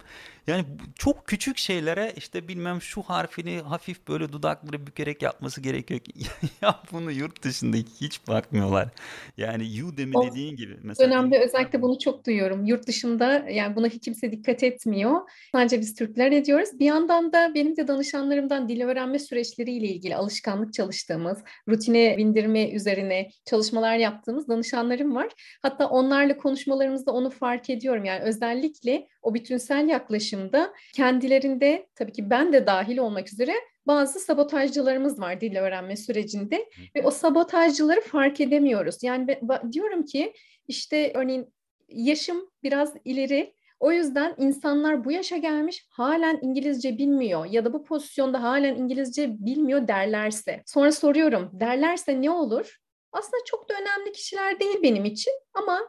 [0.47, 6.11] Yani çok küçük şeylere işte bilmem şu harfini hafif böyle dudakları bükerek yapması gerekiyor ki
[6.61, 8.89] ya bunu yurt dışında hiç bakmıyorlar.
[9.37, 12.65] Yani Udemy o dediğin gibi mesela dönemde özellikle bunu çok duyuyorum.
[12.65, 15.21] Yurt dışında yani buna hiç kimse dikkat etmiyor.
[15.51, 16.69] Sadece biz Türkler ediyoruz.
[16.79, 23.00] Bir yandan da benim de danışanlarımdan dil öğrenme süreçleriyle ilgili alışkanlık çalıştığımız, rutine bindirme üzerine
[23.01, 25.29] üzerine çalışmalar yaptığımız danışanlarım var.
[25.61, 28.05] Hatta onlarla konuşmalarımızda onu fark ediyorum.
[28.05, 33.53] Yani özellikle o bütünsel yaklaşımda kendilerinde tabii ki ben de dahil olmak üzere
[33.87, 39.03] bazı sabotajcılarımız var dil öğrenme sürecinde ve o sabotajcıları fark edemiyoruz.
[39.03, 39.39] Yani
[39.71, 40.33] diyorum ki
[40.67, 41.53] işte örneğin
[41.89, 47.83] yaşım biraz ileri o yüzden insanlar bu yaşa gelmiş halen İngilizce bilmiyor ya da bu
[47.83, 50.63] pozisyonda halen İngilizce bilmiyor derlerse.
[50.65, 52.80] Sonra soruyorum derlerse ne olur?
[53.11, 55.81] Aslında çok da önemli kişiler değil benim için ama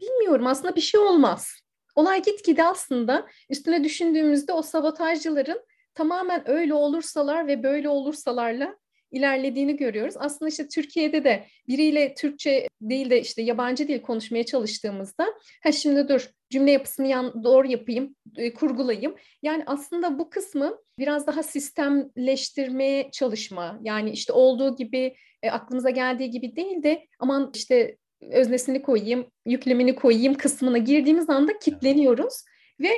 [0.00, 1.52] bilmiyorum aslında bir şey olmaz.
[1.94, 8.76] Olay gitgide aslında üstüne düşündüğümüzde o sabotajcıların tamamen öyle olursalar ve böyle olursalarla
[9.10, 10.14] ilerlediğini görüyoruz.
[10.18, 15.26] Aslında işte Türkiye'de de biriyle Türkçe değil de işte yabancı dil konuşmaya çalıştığımızda
[15.62, 19.14] ha şimdi dur cümle yapısını yan, doğru yapayım, e, kurgulayayım.
[19.42, 23.78] Yani aslında bu kısmı biraz daha sistemleştirmeye çalışma.
[23.82, 29.94] Yani işte olduğu gibi e, aklımıza geldiği gibi değil de aman işte öznesini koyayım, yüklemini
[29.94, 32.44] koyayım kısmına girdiğimiz anda kitleniyoruz
[32.80, 32.88] ve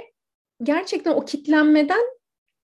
[0.62, 2.02] gerçekten o kitlenmeden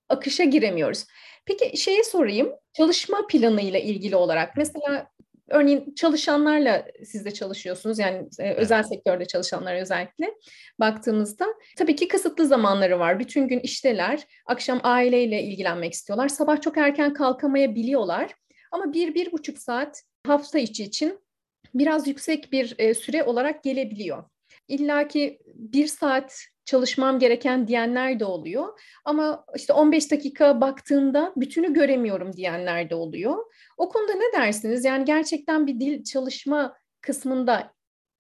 [0.08, 1.06] akışa giremiyoruz.
[1.46, 5.10] Peki şeye sorayım, çalışma planıyla ilgili olarak mesela
[5.50, 10.34] örneğin çalışanlarla siz de çalışıyorsunuz yani e, özel sektörde çalışanlar özellikle
[10.80, 13.18] baktığımızda tabii ki kısıtlı zamanları var.
[13.18, 16.28] Bütün gün işteler, akşam aileyle ilgilenmek istiyorlar.
[16.28, 18.34] Sabah çok erken kalkamayabiliyorlar
[18.72, 21.20] ama bir, bir buçuk saat hafta içi için
[21.74, 24.24] biraz yüksek bir e, süre olarak gelebiliyor.
[24.68, 28.80] İlla ki bir saat çalışmam gereken diyenler de oluyor.
[29.04, 33.36] Ama işte 15 dakika baktığımda bütünü göremiyorum diyenler de oluyor.
[33.76, 34.84] O konuda ne dersiniz?
[34.84, 37.72] Yani gerçekten bir dil çalışma kısmında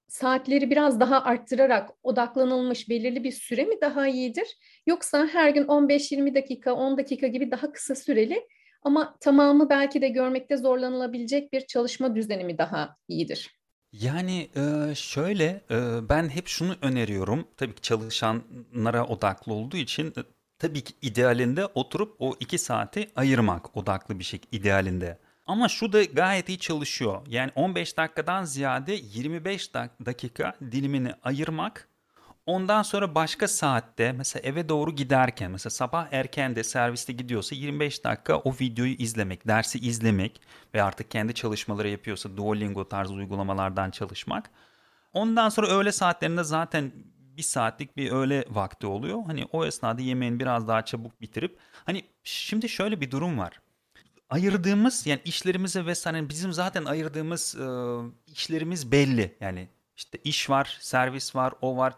[0.08, 4.58] saatleri biraz daha arttırarak odaklanılmış belirli bir süre mi daha iyidir?
[4.86, 8.48] Yoksa her gün 15-20 dakika, 10 dakika gibi daha kısa süreli
[8.82, 13.59] ama tamamı belki de görmekte zorlanılabilecek bir çalışma düzeni mi daha iyidir?
[13.92, 17.46] Yani, eee, şöyle, eee, ben hep şunu öneriyorum.
[17.56, 20.24] Tabii ki çalışanlara odaklı olduğu için, ı
[20.58, 25.18] tabii ki idealinde oturup o 2 saati ayırmak odaklı bir şek idealinde.
[25.46, 27.22] Ama şu da gayet iyi çalışıyor.
[27.28, 31.88] Yani 15 dakikadan ziyade 25 dak dakika dilimini ayırmak
[32.46, 38.04] Ondan sonra başka saatte mesela eve doğru giderken mesela sabah erken de serviste gidiyorsa 25
[38.04, 40.40] dakika o videoyu izlemek, dersi izlemek
[40.74, 44.50] ve artık kendi çalışmaları yapıyorsa Duolingo tarzı uygulamalardan çalışmak.
[45.12, 46.92] Ondan sonra öğle saatlerinde zaten
[47.36, 49.22] bir saatlik bir öğle vakti oluyor.
[49.26, 53.60] Hani o esnada yemeğini biraz daha çabuk bitirip hani şimdi şöyle bir durum var.
[54.30, 57.66] Ayırdığımız yani işlerimize vesaire bizim zaten ayırdığımız e,
[58.32, 59.36] işlerimiz belli.
[59.40, 59.68] Yani
[60.00, 61.94] işte iş var, servis var, o var,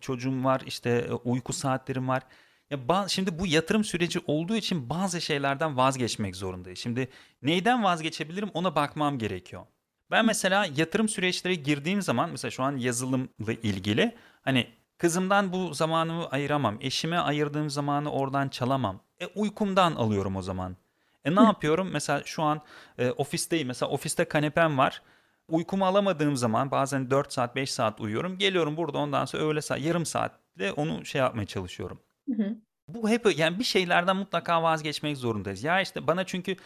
[0.00, 2.22] çocuğum var, işte e, uyku saatlerim var.
[2.70, 2.78] Ya
[3.08, 6.78] şimdi bu yatırım süreci olduğu için bazı şeylerden vazgeçmek zorundayız.
[6.78, 7.08] Şimdi
[7.42, 9.62] neyden vazgeçebilirim ona bakmam gerekiyor.
[10.10, 14.66] Ben mesela yatırım süreçleri girdiğim zaman mesela şu an yazılımla ilgili hani
[14.98, 16.78] kızımdan bu zamanımı ayıramam.
[16.80, 19.00] Eşime ayırdığım zamanı oradan çalamam.
[19.20, 20.76] E uykumdan alıyorum o zaman.
[21.24, 21.90] E ne yapıyorum?
[21.92, 22.60] Mesela şu an
[22.98, 23.68] e, ofisteyim.
[23.68, 25.02] Mesela ofiste kanepem var.
[25.48, 28.38] Uykumu alamadığım zaman bazen 4 saat 5 saat uyuyorum.
[28.38, 31.98] Geliyorum burada ondan sonra öğle saat yarım saatte onu şey yapmaya çalışıyorum.
[32.28, 32.56] Hı hı.
[32.88, 35.64] Bu hep yani bir şeylerden mutlaka vazgeçmek zorundayız.
[35.64, 36.56] Ya işte bana çünkü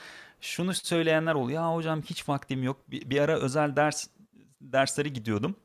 [0.41, 1.63] şunu söyleyenler oluyor.
[1.63, 2.91] Ya hocam hiç vaktim yok.
[2.91, 4.07] Bir, bir ara özel ders
[4.61, 5.57] dersleri gidiyordum.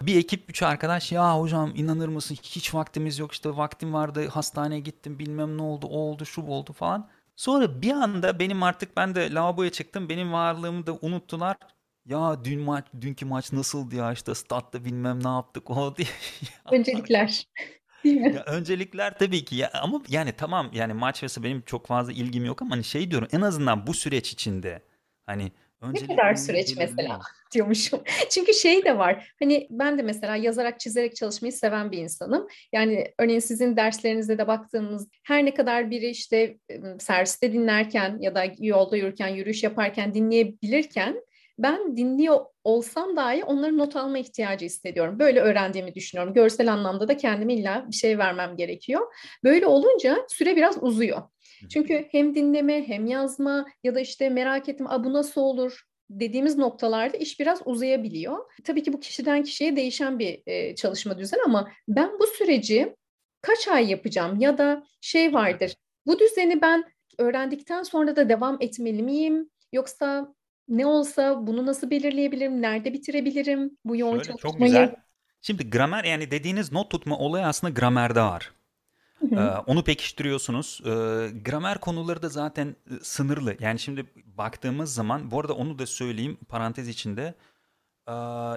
[0.00, 4.80] Bir ekip üç arkadaş ya hocam inanır mısın hiç vaktimiz yok işte vaktim vardı hastaneye
[4.80, 7.08] gittim bilmem ne oldu o oldu şu oldu falan.
[7.36, 11.56] Sonra bir anda benim artık ben de lavaboya çıktım benim varlığımı da unuttular.
[12.06, 16.08] Ya dün maç, dünkü maç nasıldı ya işte statta bilmem ne yaptık o diye.
[16.72, 17.46] Öncelikler.
[18.04, 18.34] Değil mi?
[18.34, 22.44] Ya öncelikler tabii ki ya ama yani tamam yani maç mesela benim çok fazla ilgim
[22.44, 24.82] yok ama hani şey diyorum en azından bu süreç içinde
[25.26, 27.20] hani ne kadar süreç mesela
[27.52, 28.02] diyormuşum.
[28.30, 29.32] Çünkü şey de var.
[29.38, 32.48] Hani ben de mesela yazarak çizerek çalışmayı seven bir insanım.
[32.72, 36.58] Yani örneğin sizin derslerinizde de baktığımız her ne kadar biri işte
[36.98, 41.16] serviste dinlerken ya da yolda yürürken, yürüyüş yaparken dinleyebilirken
[41.58, 45.18] ben dinliyor olsam dahi onların not alma ihtiyacı hissediyorum.
[45.18, 46.34] Böyle öğrendiğimi düşünüyorum.
[46.34, 49.14] Görsel anlamda da kendime illa bir şey vermem gerekiyor.
[49.44, 51.22] Böyle olunca süre biraz uzuyor.
[51.70, 56.58] Çünkü hem dinleme hem yazma ya da işte merak ettim a bu nasıl olur dediğimiz
[56.58, 58.38] noktalarda iş biraz uzayabiliyor.
[58.64, 62.96] Tabii ki bu kişiden kişiye değişen bir e, çalışma düzeni ama ben bu süreci
[63.42, 65.76] kaç ay yapacağım ya da şey vardır.
[66.06, 66.84] Bu düzeni ben
[67.18, 69.50] öğrendikten sonra da devam etmeli miyim?
[69.72, 70.34] Yoksa
[70.76, 72.62] ne olsa bunu nasıl belirleyebilirim?
[72.62, 74.94] Nerede bitirebilirim bu yoğun Şöyle çok güzel.
[75.42, 78.52] Şimdi gramer yani dediğiniz not tutma olayı aslında gramerde var.
[79.32, 80.80] Ee, onu pekiştiriyorsunuz.
[80.84, 80.88] Ee,
[81.44, 83.56] gramer konuları da zaten e, sınırlı.
[83.60, 87.34] Yani şimdi baktığımız zaman, bu arada onu da söyleyeyim parantez içinde.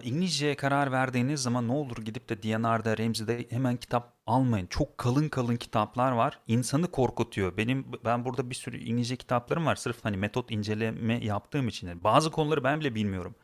[0.03, 4.67] İngilizceye karar verdiğiniz zaman ne olur gidip de DNR'da, Remzi'de hemen kitap almayın.
[4.67, 6.39] Çok kalın kalın kitaplar var.
[6.47, 7.58] İnsanı korkutuyor.
[7.58, 9.75] Benim ben burada bir sürü İngilizce kitaplarım var.
[9.75, 12.03] Sırf hani metot inceleme yaptığım için.
[12.03, 13.36] Bazı konuları ben bile bilmiyorum.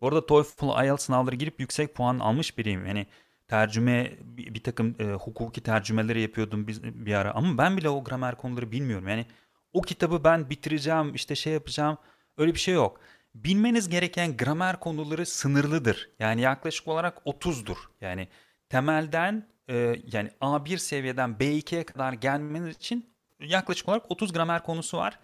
[0.00, 2.86] Bu arada TOEFL, IELTS sınavları girip yüksek puan almış biriyim.
[2.86, 3.06] Yani
[3.48, 8.36] tercüme bir, takım e, hukuki tercümeleri yapıyordum bir, bir ara ama ben bile o gramer
[8.36, 9.08] konuları bilmiyorum.
[9.08, 9.26] Yani
[9.72, 11.98] o kitabı ben bitireceğim, işte şey yapacağım.
[12.36, 13.00] Öyle bir şey yok.
[13.44, 16.10] Bilmeniz gereken gramer konuları sınırlıdır.
[16.18, 17.76] Yani yaklaşık olarak 30'dur.
[18.00, 18.28] Yani
[18.68, 25.18] temelden e, yani A1 seviyeden B2'ye kadar gelmeniz için yaklaşık olarak 30 gramer konusu var.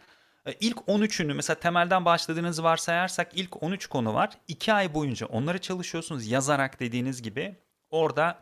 [0.46, 4.30] E, ilk 13'ünü mesela temelden başladığınızı varsayarsak ilk 13 konu var.
[4.48, 7.56] 2 ay boyunca onları çalışıyorsunuz yazarak dediğiniz gibi.
[7.90, 8.38] Orada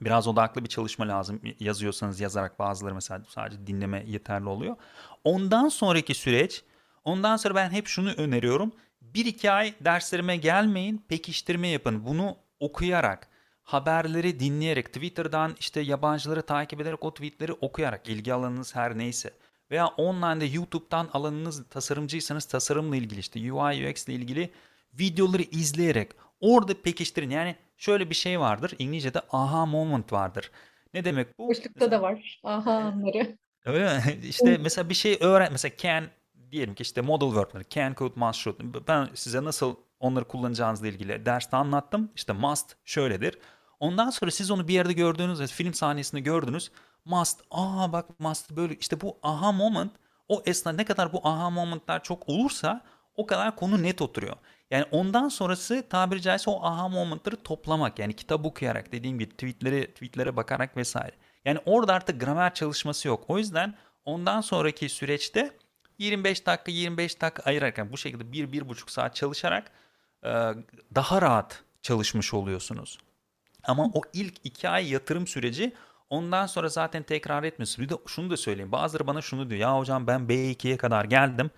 [0.00, 1.40] biraz odaklı bir çalışma lazım.
[1.60, 4.76] Yazıyorsanız yazarak bazıları mesela sadece dinleme yeterli oluyor.
[5.24, 6.64] Ondan sonraki süreç,
[7.04, 8.72] ondan sonra ben hep şunu öneriyorum.
[9.14, 12.06] Bir iki ay derslerime gelmeyin, pekiştirme yapın.
[12.06, 13.28] Bunu okuyarak,
[13.62, 19.30] haberleri dinleyerek, Twitter'dan işte yabancıları takip ederek o tweetleri okuyarak, ilgi alanınız her neyse.
[19.70, 24.50] Veya online'da YouTube'dan alanınız tasarımcıysanız tasarımla ilgili işte UI UX ile ilgili
[24.94, 27.30] videoları izleyerek orada pekiştirin.
[27.30, 28.74] Yani şöyle bir şey vardır.
[28.78, 30.50] İngilizce'de aha moment vardır.
[30.94, 31.48] Ne demek bu?
[31.48, 32.40] Boşlukta da var.
[32.44, 33.38] Aha anları.
[33.64, 34.02] Öyle mi?
[34.28, 35.52] İşte mesela bir şey öğren.
[35.52, 36.04] Mesela can
[36.52, 38.88] diyelim ki işte model verb'leri can, could, must, should.
[38.88, 42.10] Ben size nasıl onları kullanacağınızla ilgili derste anlattım.
[42.16, 43.38] İşte must şöyledir.
[43.80, 46.70] Ondan sonra siz onu bir yerde gördüğünüz, film sahnesinde gördünüz.
[47.04, 49.92] Must, aa bak must böyle işte bu aha moment
[50.28, 52.84] o esna ne kadar bu aha momentlar çok olursa
[53.16, 54.36] o kadar konu net oturuyor.
[54.70, 57.98] Yani ondan sonrası tabiri caizse o aha momentları toplamak.
[57.98, 61.16] Yani kitap okuyarak dediğim gibi tweetleri, tweetlere bakarak vesaire.
[61.44, 63.24] Yani orada artık gramer çalışması yok.
[63.28, 65.50] O yüzden ondan sonraki süreçte
[65.98, 69.70] 25 dakika 25 dakika ayırarak bu şekilde 1-1,5 saat çalışarak
[70.94, 72.98] daha rahat çalışmış oluyorsunuz.
[73.64, 75.72] Ama o ilk 2 ay yatırım süreci
[76.10, 77.90] ondan sonra zaten tekrar etmiyorsunuz.
[77.90, 78.72] Bir de şunu da söyleyeyim.
[78.72, 79.60] Bazıları bana şunu diyor.
[79.60, 81.50] Ya hocam ben B2'ye kadar geldim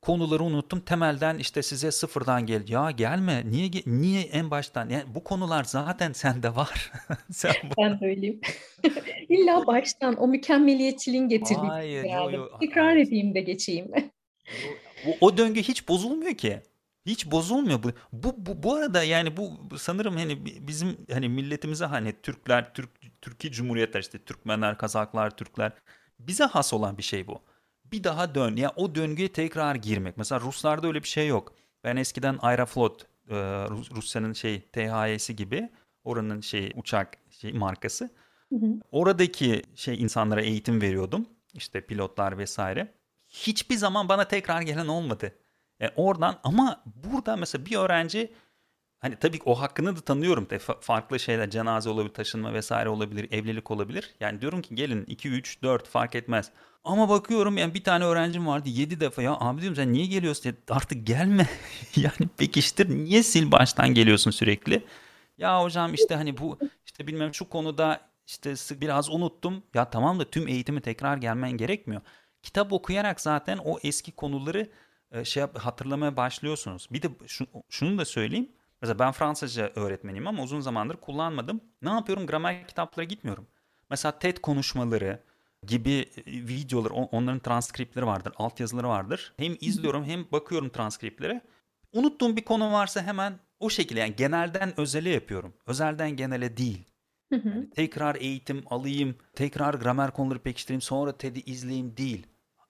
[0.00, 0.80] konuları unuttum.
[0.80, 2.68] Temelden işte size sıfırdan gel.
[2.68, 3.42] Ya gelme.
[3.50, 4.88] Niye niye en baştan?
[4.88, 6.92] Yani bu konular zaten sende var.
[7.30, 7.82] Sen bu...
[7.82, 8.40] Ben de öyleyim.
[9.28, 11.68] İlla baştan o mükemmeliyetçiliğin getirdiği.
[11.68, 13.06] Hayır, yo, yo, Tekrar hayır.
[13.06, 13.90] edeyim de geçeyim.
[15.06, 16.60] o, o döngü hiç bozulmuyor ki.
[17.06, 17.88] Hiç bozulmuyor bu.
[18.12, 22.90] Bu bu, bu arada yani bu sanırım hani bizim hani milletimize hani Türkler, Türk
[23.22, 25.72] Türkiye Cumhuriyetler işte Türkmenler, Kazaklar, Türkler
[26.18, 27.42] bize has olan bir şey bu
[27.92, 28.56] bir daha dön.
[28.56, 30.16] Ya o döngüye tekrar girmek.
[30.16, 31.54] Mesela Ruslarda öyle bir şey yok.
[31.84, 33.34] Ben eskiden Aeroflot, e,
[33.68, 35.68] Rusya'nın şey THY'si gibi
[36.04, 38.10] oranın şey uçak şey markası.
[38.48, 38.66] Hı hı.
[38.90, 41.26] Oradaki şey insanlara eğitim veriyordum.
[41.54, 42.94] İşte pilotlar vesaire.
[43.28, 45.34] Hiçbir zaman bana tekrar gelen olmadı.
[45.80, 48.32] Yani e, oradan ama burada mesela bir öğrenci
[48.98, 50.50] hani tabii o hakkını da tanıyorum.
[50.50, 54.14] De, farklı şeyler cenaze olabilir, taşınma vesaire olabilir, evlilik olabilir.
[54.20, 56.50] Yani diyorum ki gelin 2 3 4 fark etmez.
[56.84, 60.56] Ama bakıyorum yani bir tane öğrencim vardı 7 defa ya abi diyorum sen niye geliyorsun?
[60.70, 61.48] artık gelme.
[61.96, 64.84] Yani pekiştir niye sil baştan geliyorsun sürekli?
[65.38, 69.62] Ya hocam işte hani bu işte bilmem şu konuda işte biraz unuttum.
[69.74, 72.00] Ya tamam da tüm eğitimi tekrar gelmen gerekmiyor.
[72.42, 74.70] Kitap okuyarak zaten o eski konuları
[75.12, 76.88] e, şey hatırlamaya başlıyorsunuz.
[76.90, 78.52] Bir de şu, şunu da söyleyeyim.
[78.82, 81.60] Mesela ben Fransızca öğretmeniyim ama uzun zamandır kullanmadım.
[81.82, 82.26] Ne yapıyorum?
[82.26, 83.46] Gramer kitaplara gitmiyorum.
[83.90, 85.22] Mesela TED konuşmaları
[85.66, 89.32] gibi e, videolar, onların transkriptleri vardır, altyazıları vardır.
[89.36, 91.40] Hem izliyorum hem bakıyorum transkriptlere.
[91.92, 95.54] Unuttuğum bir konu varsa hemen o şekilde yani genelden özele yapıyorum.
[95.66, 96.84] Özelden genele değil.
[97.30, 102.26] Yani tekrar eğitim alayım, tekrar gramer konuları pekiştireyim, sonra TED'i izleyeyim değil.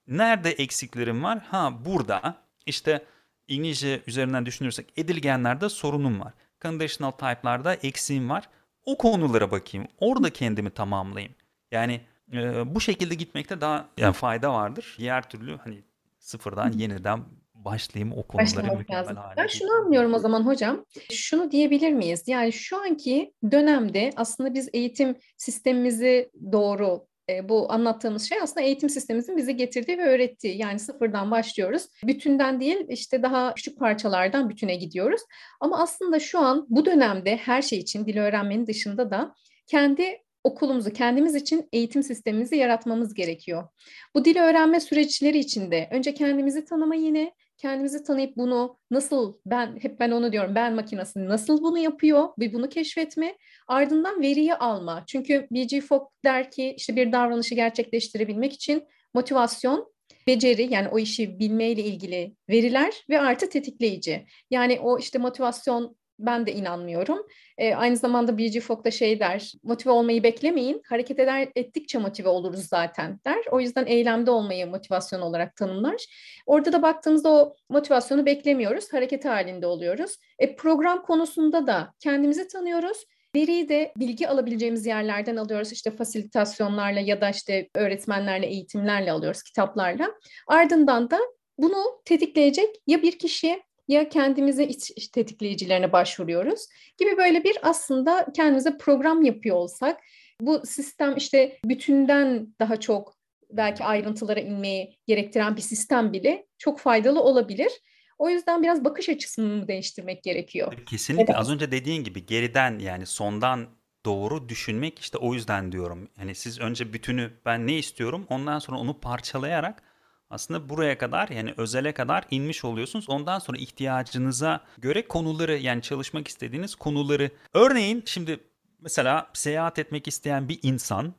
[0.07, 1.39] Nerede eksiklerim var?
[1.39, 3.05] Ha burada işte
[3.47, 6.33] İngilizce üzerinden düşünürsek edilgenlerde sorunum var.
[6.61, 8.49] Conditional type'larda eksiğim var.
[8.85, 9.87] O konulara bakayım.
[9.97, 11.35] Orada kendimi tamamlayayım.
[11.71, 12.01] Yani
[12.33, 14.95] e, bu şekilde gitmekte daha yani fayda vardır.
[14.99, 15.83] Diğer türlü hani
[16.19, 18.67] sıfırdan yeniden başlayayım o konuları
[19.15, 19.37] hale.
[19.37, 20.85] Ben şunu anlıyorum o zaman hocam.
[21.11, 22.23] Şunu diyebilir miyiz?
[22.27, 27.09] Yani şu anki dönemde aslında biz eğitim sistemimizi doğru
[27.43, 30.57] bu anlattığımız şey aslında eğitim sistemimizin bize getirdiği ve öğrettiği.
[30.57, 31.87] Yani sıfırdan başlıyoruz.
[32.03, 35.21] Bütünden değil işte daha küçük parçalardan bütüne gidiyoruz.
[35.59, 39.35] Ama aslında şu an bu dönemde her şey için dil öğrenmenin dışında da
[39.67, 43.67] kendi okulumuzu kendimiz için eğitim sistemimizi yaratmamız gerekiyor.
[44.15, 49.99] Bu dili öğrenme süreçleri içinde önce kendimizi tanıma yine kendimizi tanıyıp bunu nasıl ben hep
[49.99, 55.03] ben onu diyorum ben makinesi nasıl bunu yapıyor bir bunu keşfetme ardından veriyi alma.
[55.07, 55.81] Çünkü B.G.
[55.81, 59.93] Fogg der ki işte bir davranışı gerçekleştirebilmek için motivasyon
[60.27, 64.25] beceri yani o işi bilmeyle ilgili veriler ve artı tetikleyici.
[64.51, 67.27] Yani o işte motivasyon ben de inanmıyorum.
[67.57, 68.59] E, aynı zamanda B.G.
[68.59, 73.45] Fogg da şey der, motive olmayı beklemeyin, hareket eder ettikçe motive oluruz zaten der.
[73.51, 76.05] O yüzden eylemde olmayı motivasyon olarak tanımlar.
[76.45, 80.15] Orada da baktığımızda o motivasyonu beklemiyoruz, hareket halinde oluyoruz.
[80.39, 83.05] E, program konusunda da kendimizi tanıyoruz.
[83.35, 85.71] Veriyi de bilgi alabileceğimiz yerlerden alıyoruz.
[85.71, 90.11] İşte fasilitasyonlarla ya da işte öğretmenlerle, eğitimlerle alıyoruz, kitaplarla.
[90.47, 91.19] Ardından da
[91.57, 98.77] bunu tetikleyecek ya bir kişi ya kendimize iç, tetikleyicilerine başvuruyoruz gibi böyle bir aslında kendimize
[98.77, 100.01] program yapıyor olsak
[100.41, 103.15] bu sistem işte bütünden daha çok
[103.51, 107.71] belki ayrıntılara inmeyi gerektiren bir sistem bile çok faydalı olabilir.
[108.17, 110.73] O yüzden biraz bakış açısını değiştirmek gerekiyor.
[110.85, 111.41] Kesinlikle evet.
[111.41, 113.67] az önce dediğin gibi geriden yani sondan
[114.05, 116.09] doğru düşünmek işte o yüzden diyorum.
[116.19, 119.83] Yani siz önce bütünü ben ne istiyorum ondan sonra onu parçalayarak
[120.29, 123.09] aslında buraya kadar yani özele kadar inmiş oluyorsunuz.
[123.09, 127.31] Ondan sonra ihtiyacınıza göre konuları yani çalışmak istediğiniz konuları.
[127.53, 128.39] Örneğin şimdi
[128.79, 131.13] mesela seyahat etmek isteyen bir insan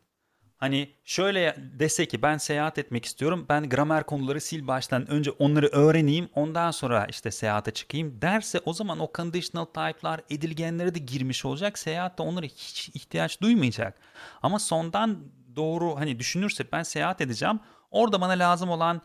[0.56, 3.46] hani şöyle dese ki ben seyahat etmek istiyorum.
[3.48, 6.28] Ben gramer konuları sil baştan önce onları öğreneyim.
[6.34, 11.78] Ondan sonra işte seyahate çıkayım derse o zaman o conditional type'lar edilgenlere de girmiş olacak.
[11.78, 13.98] Seyahatte onlara hiç ihtiyaç duymayacak.
[14.42, 15.18] Ama sondan
[15.56, 19.02] doğru hani düşünürse ben seyahat edeceğim Orada bana lazım olan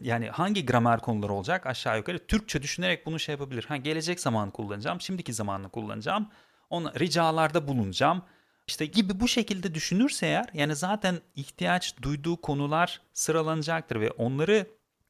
[0.00, 3.64] yani hangi gramer konuları olacak aşağı yukarı Türkçe düşünerek bunu şey yapabilir.
[3.68, 6.28] Ha, gelecek zamanı kullanacağım, şimdiki zamanını kullanacağım.
[6.70, 8.22] Ona ricalarda bulunacağım.
[8.66, 14.66] İşte gibi bu şekilde düşünürse eğer yani zaten ihtiyaç duyduğu konular sıralanacaktır ve onları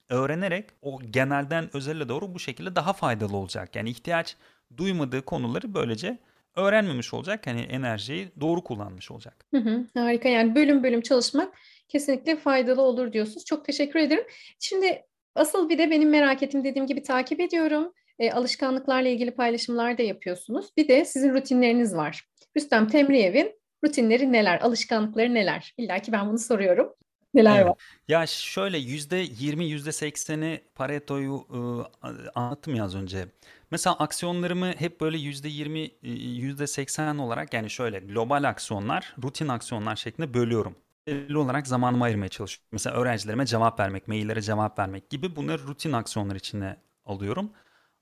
[0.09, 3.77] öğrenerek o genelden özelle doğru bu şekilde daha faydalı olacak.
[3.77, 4.37] Yani ihtiyaç
[4.77, 6.19] duymadığı konuları böylece
[6.57, 7.47] öğrenmemiş olacak.
[7.47, 9.45] Hani enerjiyi doğru kullanmış olacak.
[9.51, 11.55] Hı hı, harika yani bölüm bölüm çalışmak
[11.91, 13.45] kesinlikle faydalı olur diyorsunuz.
[13.45, 14.25] Çok teşekkür ederim.
[14.59, 15.03] Şimdi
[15.35, 17.93] asıl bir de benim merak ettiğim dediğim gibi takip ediyorum.
[18.19, 20.67] E, alışkanlıklarla ilgili paylaşımlar da yapıyorsunuz.
[20.77, 22.25] Bir de sizin rutinleriniz var.
[22.57, 25.75] Rüstem Temriyev'in rutinleri neler, alışkanlıkları neler?
[25.79, 26.95] İlla ki ben bunu soruyorum.
[27.35, 27.67] Neler evet.
[27.67, 27.77] var?
[28.09, 31.87] Ya şöyle yüzde yirmi, yüzde sekseni Pareto'yu ıı,
[32.35, 33.27] anlattım ya az önce.
[33.71, 39.97] Mesela aksiyonlarımı hep böyle yüzde yirmi, yüzde seksen olarak yani şöyle global aksiyonlar, rutin aksiyonlar
[39.97, 42.69] şeklinde bölüyorum belirli olarak zamanımı ayırmaya çalışıyorum.
[42.73, 47.51] Mesela öğrencilerime cevap vermek, maillere cevap vermek gibi bunları rutin aksiyonlar içine alıyorum.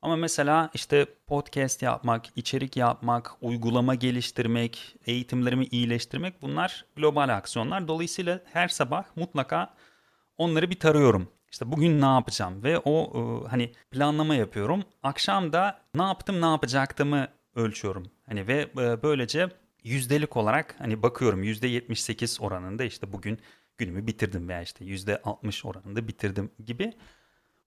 [0.02, 7.88] Ama mesela işte podcast yapmak, içerik yapmak, uygulama geliştirmek, eğitimlerimi iyileştirmek bunlar global aksiyonlar.
[7.88, 9.74] Dolayısıyla her sabah mutlaka
[10.37, 11.28] onları bir tarıyorum.
[11.52, 14.84] İşte bugün ne yapacağım ve o e, hani planlama yapıyorum.
[15.02, 18.11] Akşam da ne yaptım, ne yapacaktımı ölçüyorum.
[18.26, 19.48] Hani ve e, böylece
[19.88, 23.38] yüzdelik olarak hani bakıyorum %78 oranında işte bugün
[23.79, 26.92] günümü bitirdim veya işte %60 oranında bitirdim gibi.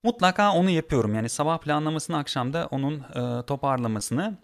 [0.04, 1.16] Mutlaka onu yapıyorum.
[1.16, 4.38] Yani sabah planlamasını akşamda onun e, toparlamasını.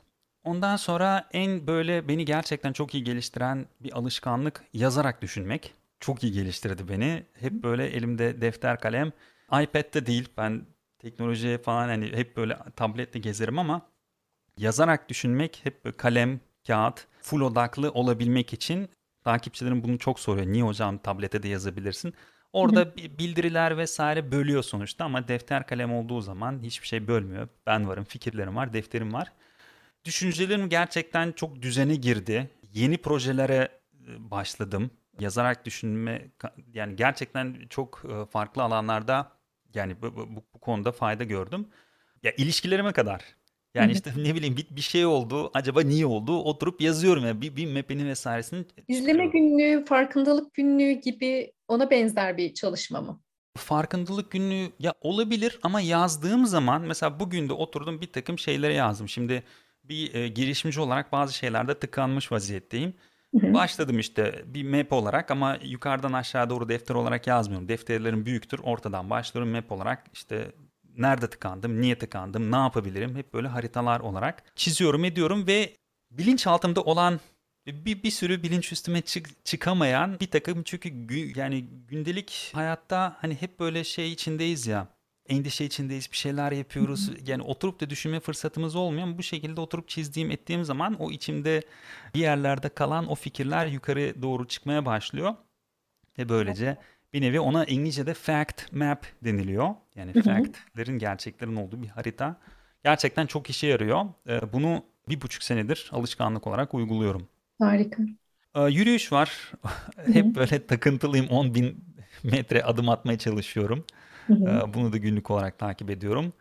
[0.44, 5.74] Ondan sonra en böyle beni gerçekten çok iyi geliştiren bir alışkanlık yazarak düşünmek.
[6.00, 7.24] Çok iyi geliştirdi beni.
[7.34, 9.12] Hep böyle elimde defter kalem.
[9.48, 10.66] iPad'de değil ben
[11.00, 13.82] teknolojiye falan hani hep böyle tabletle gezerim ama
[14.58, 18.90] yazarak düşünmek hep kalem, kağıt full odaklı olabilmek için
[19.24, 20.48] takipçilerim bunu çok soruyor.
[20.48, 22.14] Niye hocam tablete de yazabilirsin?
[22.54, 27.48] Orada bildiriler vesaire bölüyor sonuçta ama defter kalem olduğu zaman hiçbir şey bölmüyor.
[27.66, 29.32] Ben varım, fikirlerim var, defterim var.
[30.06, 32.50] Düşüncelerim gerçekten çok düzene girdi.
[32.74, 33.70] Yeni projelere
[34.08, 34.92] e, başladım.
[35.20, 36.32] Yazarak düşünme
[36.74, 39.32] yani gerçekten çok e, farklı alanlarda
[39.74, 41.68] yani bu, bu, bu konuda fayda gördüm.
[42.24, 43.22] Ya ilişkilerime kadar
[43.78, 45.52] yani işte ne bileyim bir, bir şey oldu.
[45.54, 46.38] Acaba niye oldu?
[46.38, 48.66] Oturup yazıyorum yani bir, bir map'ini vesairesini.
[48.88, 53.22] İzleme günlüğü, farkındalık günlüğü gibi ona benzer bir çalışma mı?
[53.58, 59.10] Farkındalık günlüğü ya olabilir ama yazdığım zaman mesela bugün de oturdum bir takım şeylere yazdım.
[59.10, 59.44] Şimdi
[59.84, 62.94] bir e, girişimci olarak bazı şeylerde tıkanmış vaziyetteyim.
[63.40, 63.54] Hı hı.
[63.54, 67.68] Başladım işte bir map olarak ama yukarıdan aşağı doğru defter olarak yazmıyorum.
[67.68, 68.60] Defterlerim büyüktür.
[68.64, 70.52] Ortadan başlıyorum map olarak işte
[70.98, 73.16] nerede tıkandım, niye tıkandım, ne yapabilirim?
[73.16, 75.76] Hep böyle haritalar olarak çiziyorum ediyorum ve
[76.12, 77.20] bilinçaltımda olan
[77.68, 80.64] bir, bir sürü bilinç üstüme çık, çıkamayan bir takım.
[80.64, 84.88] Çünkü gü, yani gündelik hayatta hani hep böyle şey içindeyiz ya
[85.30, 87.10] endişe içindeyiz bir şeyler yapıyoruz.
[87.28, 91.62] Yani oturup da düşünme fırsatımız olmuyor ama bu şekilde oturup çizdiğim ettiğim zaman o içimde
[92.16, 95.36] bir yerlerde kalan o fikirler yukarı doğru çıkmaya başlıyor.
[96.18, 96.78] Ve böylece
[97.14, 99.76] Bir nevi ona İngilizce'de fact map deniliyor.
[99.96, 102.36] Yani factlerin, gerçeklerin olduğu bir harita.
[102.84, 104.06] Gerçekten çok işe yarıyor.
[104.28, 107.28] Ee, bunu bir buçuk senedir alışkanlık olarak uyguluyorum.
[107.60, 108.04] Harika.
[108.56, 109.52] Ee, yürüyüş var.
[110.14, 111.28] Hep böyle takıntılıyım.
[111.28, 111.86] 10 bin
[112.24, 113.86] metre adım atmaya çalışıyorum.
[114.30, 116.34] Ee, bunu da günlük olarak takip ediyorum.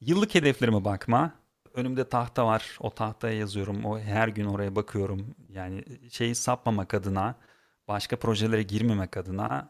[0.00, 1.32] Yıllık hedeflerime bakma.
[1.74, 2.76] Önümde tahta var.
[2.80, 3.84] O tahtaya yazıyorum.
[3.84, 5.34] O her gün oraya bakıyorum.
[5.48, 7.34] Yani şeyi sapmamak adına,
[7.88, 9.68] başka projelere girmemek adına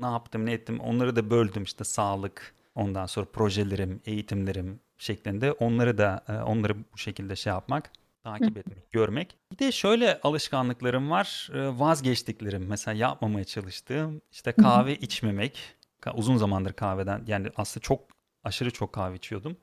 [0.00, 1.62] ne yaptım, ne ettim onları da böldüm.
[1.62, 5.52] İşte sağlık, ondan sonra projelerim, eğitimlerim şeklinde.
[5.52, 7.90] Onları da e, onları bu şekilde şey yapmak,
[8.24, 9.36] takip etmek, görmek.
[9.52, 11.50] Bir de şöyle alışkanlıklarım var.
[11.54, 12.66] E, vazgeçtiklerim.
[12.66, 15.74] Mesela yapmamaya çalıştığım işte kahve içmemek.
[16.14, 18.00] Uzun zamandır kahveden yani aslında çok
[18.44, 19.56] aşırı çok kahve içiyordum.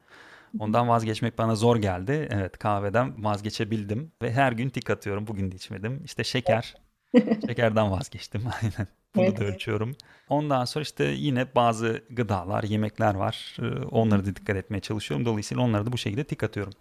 [0.59, 2.27] Ondan vazgeçmek bana zor geldi.
[2.31, 5.27] Evet kahveden vazgeçebildim ve her gün tik atıyorum.
[5.27, 6.01] Bugün de içmedim.
[6.05, 6.75] İşte şeker.
[7.47, 8.87] Şekerden vazgeçtim aynen.
[9.15, 9.39] Bunu evet.
[9.39, 9.95] da ölçüyorum.
[10.29, 13.57] Ondan sonra işte yine bazı gıdalar, yemekler var.
[13.59, 15.25] Ee, onları da dikkat etmeye çalışıyorum.
[15.25, 16.73] Dolayısıyla onları da bu şekilde tik atıyorum.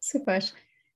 [0.00, 0.52] Süper.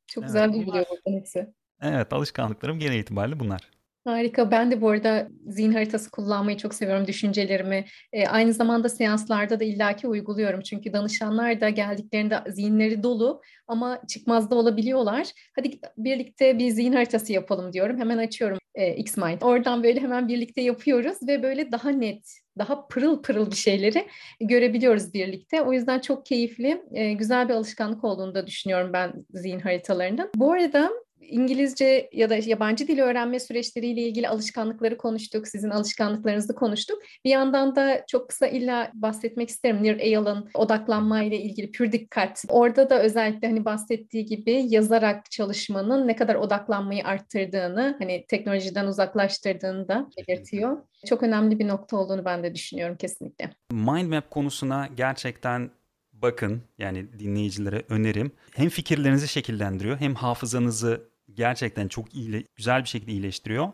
[0.07, 1.55] Çok evet, güzel duyuluyor bunlar hepsi.
[1.82, 3.61] Evet alışkanlıklarım genel itibariyle bunlar.
[4.05, 4.51] Harika.
[4.51, 7.07] Ben de bu arada zihin haritası kullanmayı çok seviyorum.
[7.07, 10.61] Düşüncelerimi e, aynı zamanda seanslarda da illaki uyguluyorum.
[10.61, 15.26] Çünkü danışanlar da geldiklerinde zihinleri dolu ama çıkmazda olabiliyorlar.
[15.57, 17.99] Hadi birlikte bir zihin haritası yapalım diyorum.
[17.99, 19.43] Hemen açıyorum e, X-Mind.
[19.43, 24.07] Oradan böyle hemen birlikte yapıyoruz ve böyle daha net, daha pırıl pırıl bir şeyleri
[24.41, 25.62] görebiliyoruz birlikte.
[25.62, 30.31] O yüzden çok keyifli, e, güzel bir alışkanlık olduğunu da düşünüyorum ben zihin haritalarının.
[30.37, 30.91] Bu arada
[31.29, 35.49] İngilizce ya da yabancı dil öğrenme süreçleriyle ilgili alışkanlıkları konuştuk.
[35.49, 37.03] Sizin alışkanlıklarınızı konuştuk.
[37.25, 39.83] Bir yandan da çok kısa illa bahsetmek isterim.
[39.83, 42.45] Nir Eyal'ın odaklanma ile ilgili pür dikkat.
[42.49, 49.89] Orada da özellikle hani bahsettiği gibi yazarak çalışmanın ne kadar odaklanmayı arttırdığını, hani teknolojiden uzaklaştırdığını
[49.89, 50.79] da belirtiyor.
[51.07, 53.51] Çok önemli bir nokta olduğunu ben de düşünüyorum kesinlikle.
[53.70, 55.70] Mind map konusuna gerçekten
[56.12, 58.33] bakın yani dinleyicilere önerim.
[58.55, 63.68] Hem fikirlerinizi şekillendiriyor hem hafızanızı gerçekten çok iyi, güzel bir şekilde iyileştiriyor.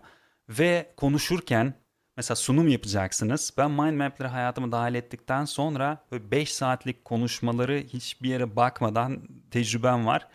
[0.48, 1.74] Ve konuşurken
[2.16, 3.54] mesela sunum yapacaksınız.
[3.58, 10.28] Ben mind map'leri hayatıma dahil ettikten sonra 5 saatlik konuşmaları hiçbir yere bakmadan tecrübem var.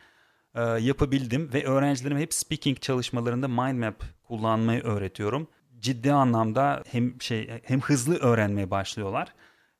[0.55, 5.47] Ee, yapabildim ve öğrencilerim hep speaking çalışmalarında mind map kullanmayı öğretiyorum.
[5.79, 9.33] Ciddi anlamda hem şey hem hızlı öğrenmeye başlıyorlar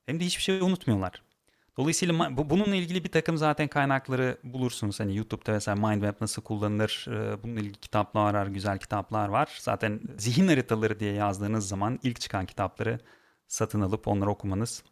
[0.06, 1.25] hem de hiçbir şey unutmuyorlar.
[1.78, 5.00] Dolayısıyla bu, bununla ilgili bir takım zaten kaynakları bulursunuz.
[5.00, 9.58] Hani YouTube'da mesela Mind Map nasıl kullanılır, e, bununla ilgili kitaplar var, güzel kitaplar var.
[9.62, 13.00] Zaten zihin haritaları diye yazdığınız zaman ilk çıkan kitapları
[13.48, 14.84] satın alıp onları okumanız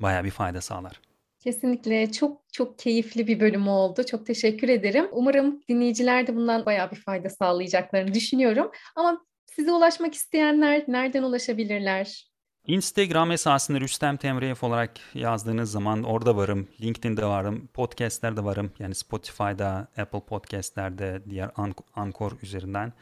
[0.00, 1.00] baya bir fayda sağlar.
[1.40, 4.06] Kesinlikle çok çok keyifli bir bölüm oldu.
[4.06, 5.08] Çok teşekkür ederim.
[5.12, 8.70] Umarım dinleyiciler de bundan bayağı bir fayda sağlayacaklarını düşünüyorum.
[8.96, 12.31] Ama size ulaşmak isteyenler nereden ulaşabilirler?
[12.66, 16.68] Instagram esasında Rüstem Temreyev olarak yazdığınız zaman orada varım.
[16.80, 17.66] LinkedIn'de varım.
[17.66, 18.72] Podcast'lerde varım.
[18.78, 21.50] Yani Spotify'da, Apple Podcast'lerde, diğer
[21.94, 22.92] Anchor üzerinden.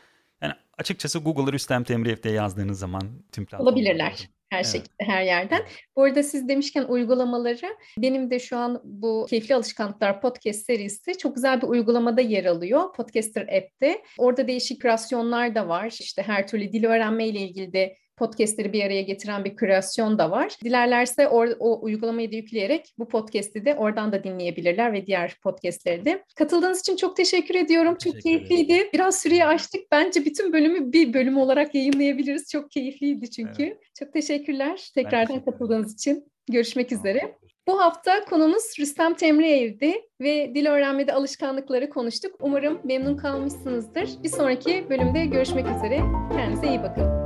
[0.43, 3.03] Yani açıkçası Google'a Rüstem Temreyev diye yazdığınız zaman
[3.33, 4.67] tüm Olabilirler her evet.
[4.67, 5.63] şekilde her yerden.
[5.97, 11.35] Bu arada siz demişken uygulamaları benim de şu an bu Keyifli Alışkanlıklar podcast serisi çok
[11.35, 12.93] güzel bir uygulamada yer alıyor.
[12.93, 14.03] Podcaster app'te.
[14.19, 15.97] Orada değişik kreasyonlar da var.
[16.01, 20.31] İşte her türlü dil öğrenme ile ilgili de podcastleri bir araya getiren bir kreasyon da
[20.31, 20.57] var.
[20.65, 26.05] Dilerlerse o, o uygulamayı da yükleyerek bu podcast'i de oradan da dinleyebilirler ve diğer podcastleri
[26.05, 26.25] de.
[26.37, 27.93] Katıldığınız için çok teşekkür ediyorum.
[27.93, 28.91] Çok teşekkür keyifliydi.
[28.93, 29.81] Biraz süreyi açtık.
[29.93, 32.51] Bence bütün bölümü bir bölüm olarak yayınlayabiliriz.
[32.51, 33.63] Çok keyifliydi çünkü.
[33.63, 33.79] Evet.
[33.99, 36.25] Çok teşekkürler tekrardan teşekkür katıldığınız için.
[36.51, 37.37] Görüşmek üzere.
[37.69, 42.33] Bu hafta konumuz Rüstem Temriyev'di ve dil öğrenmede alışkanlıkları konuştuk.
[42.41, 44.23] Umarım memnun kalmışsınızdır.
[44.23, 46.01] Bir sonraki bölümde görüşmek üzere.
[46.33, 47.20] Kendinize iyi bakın.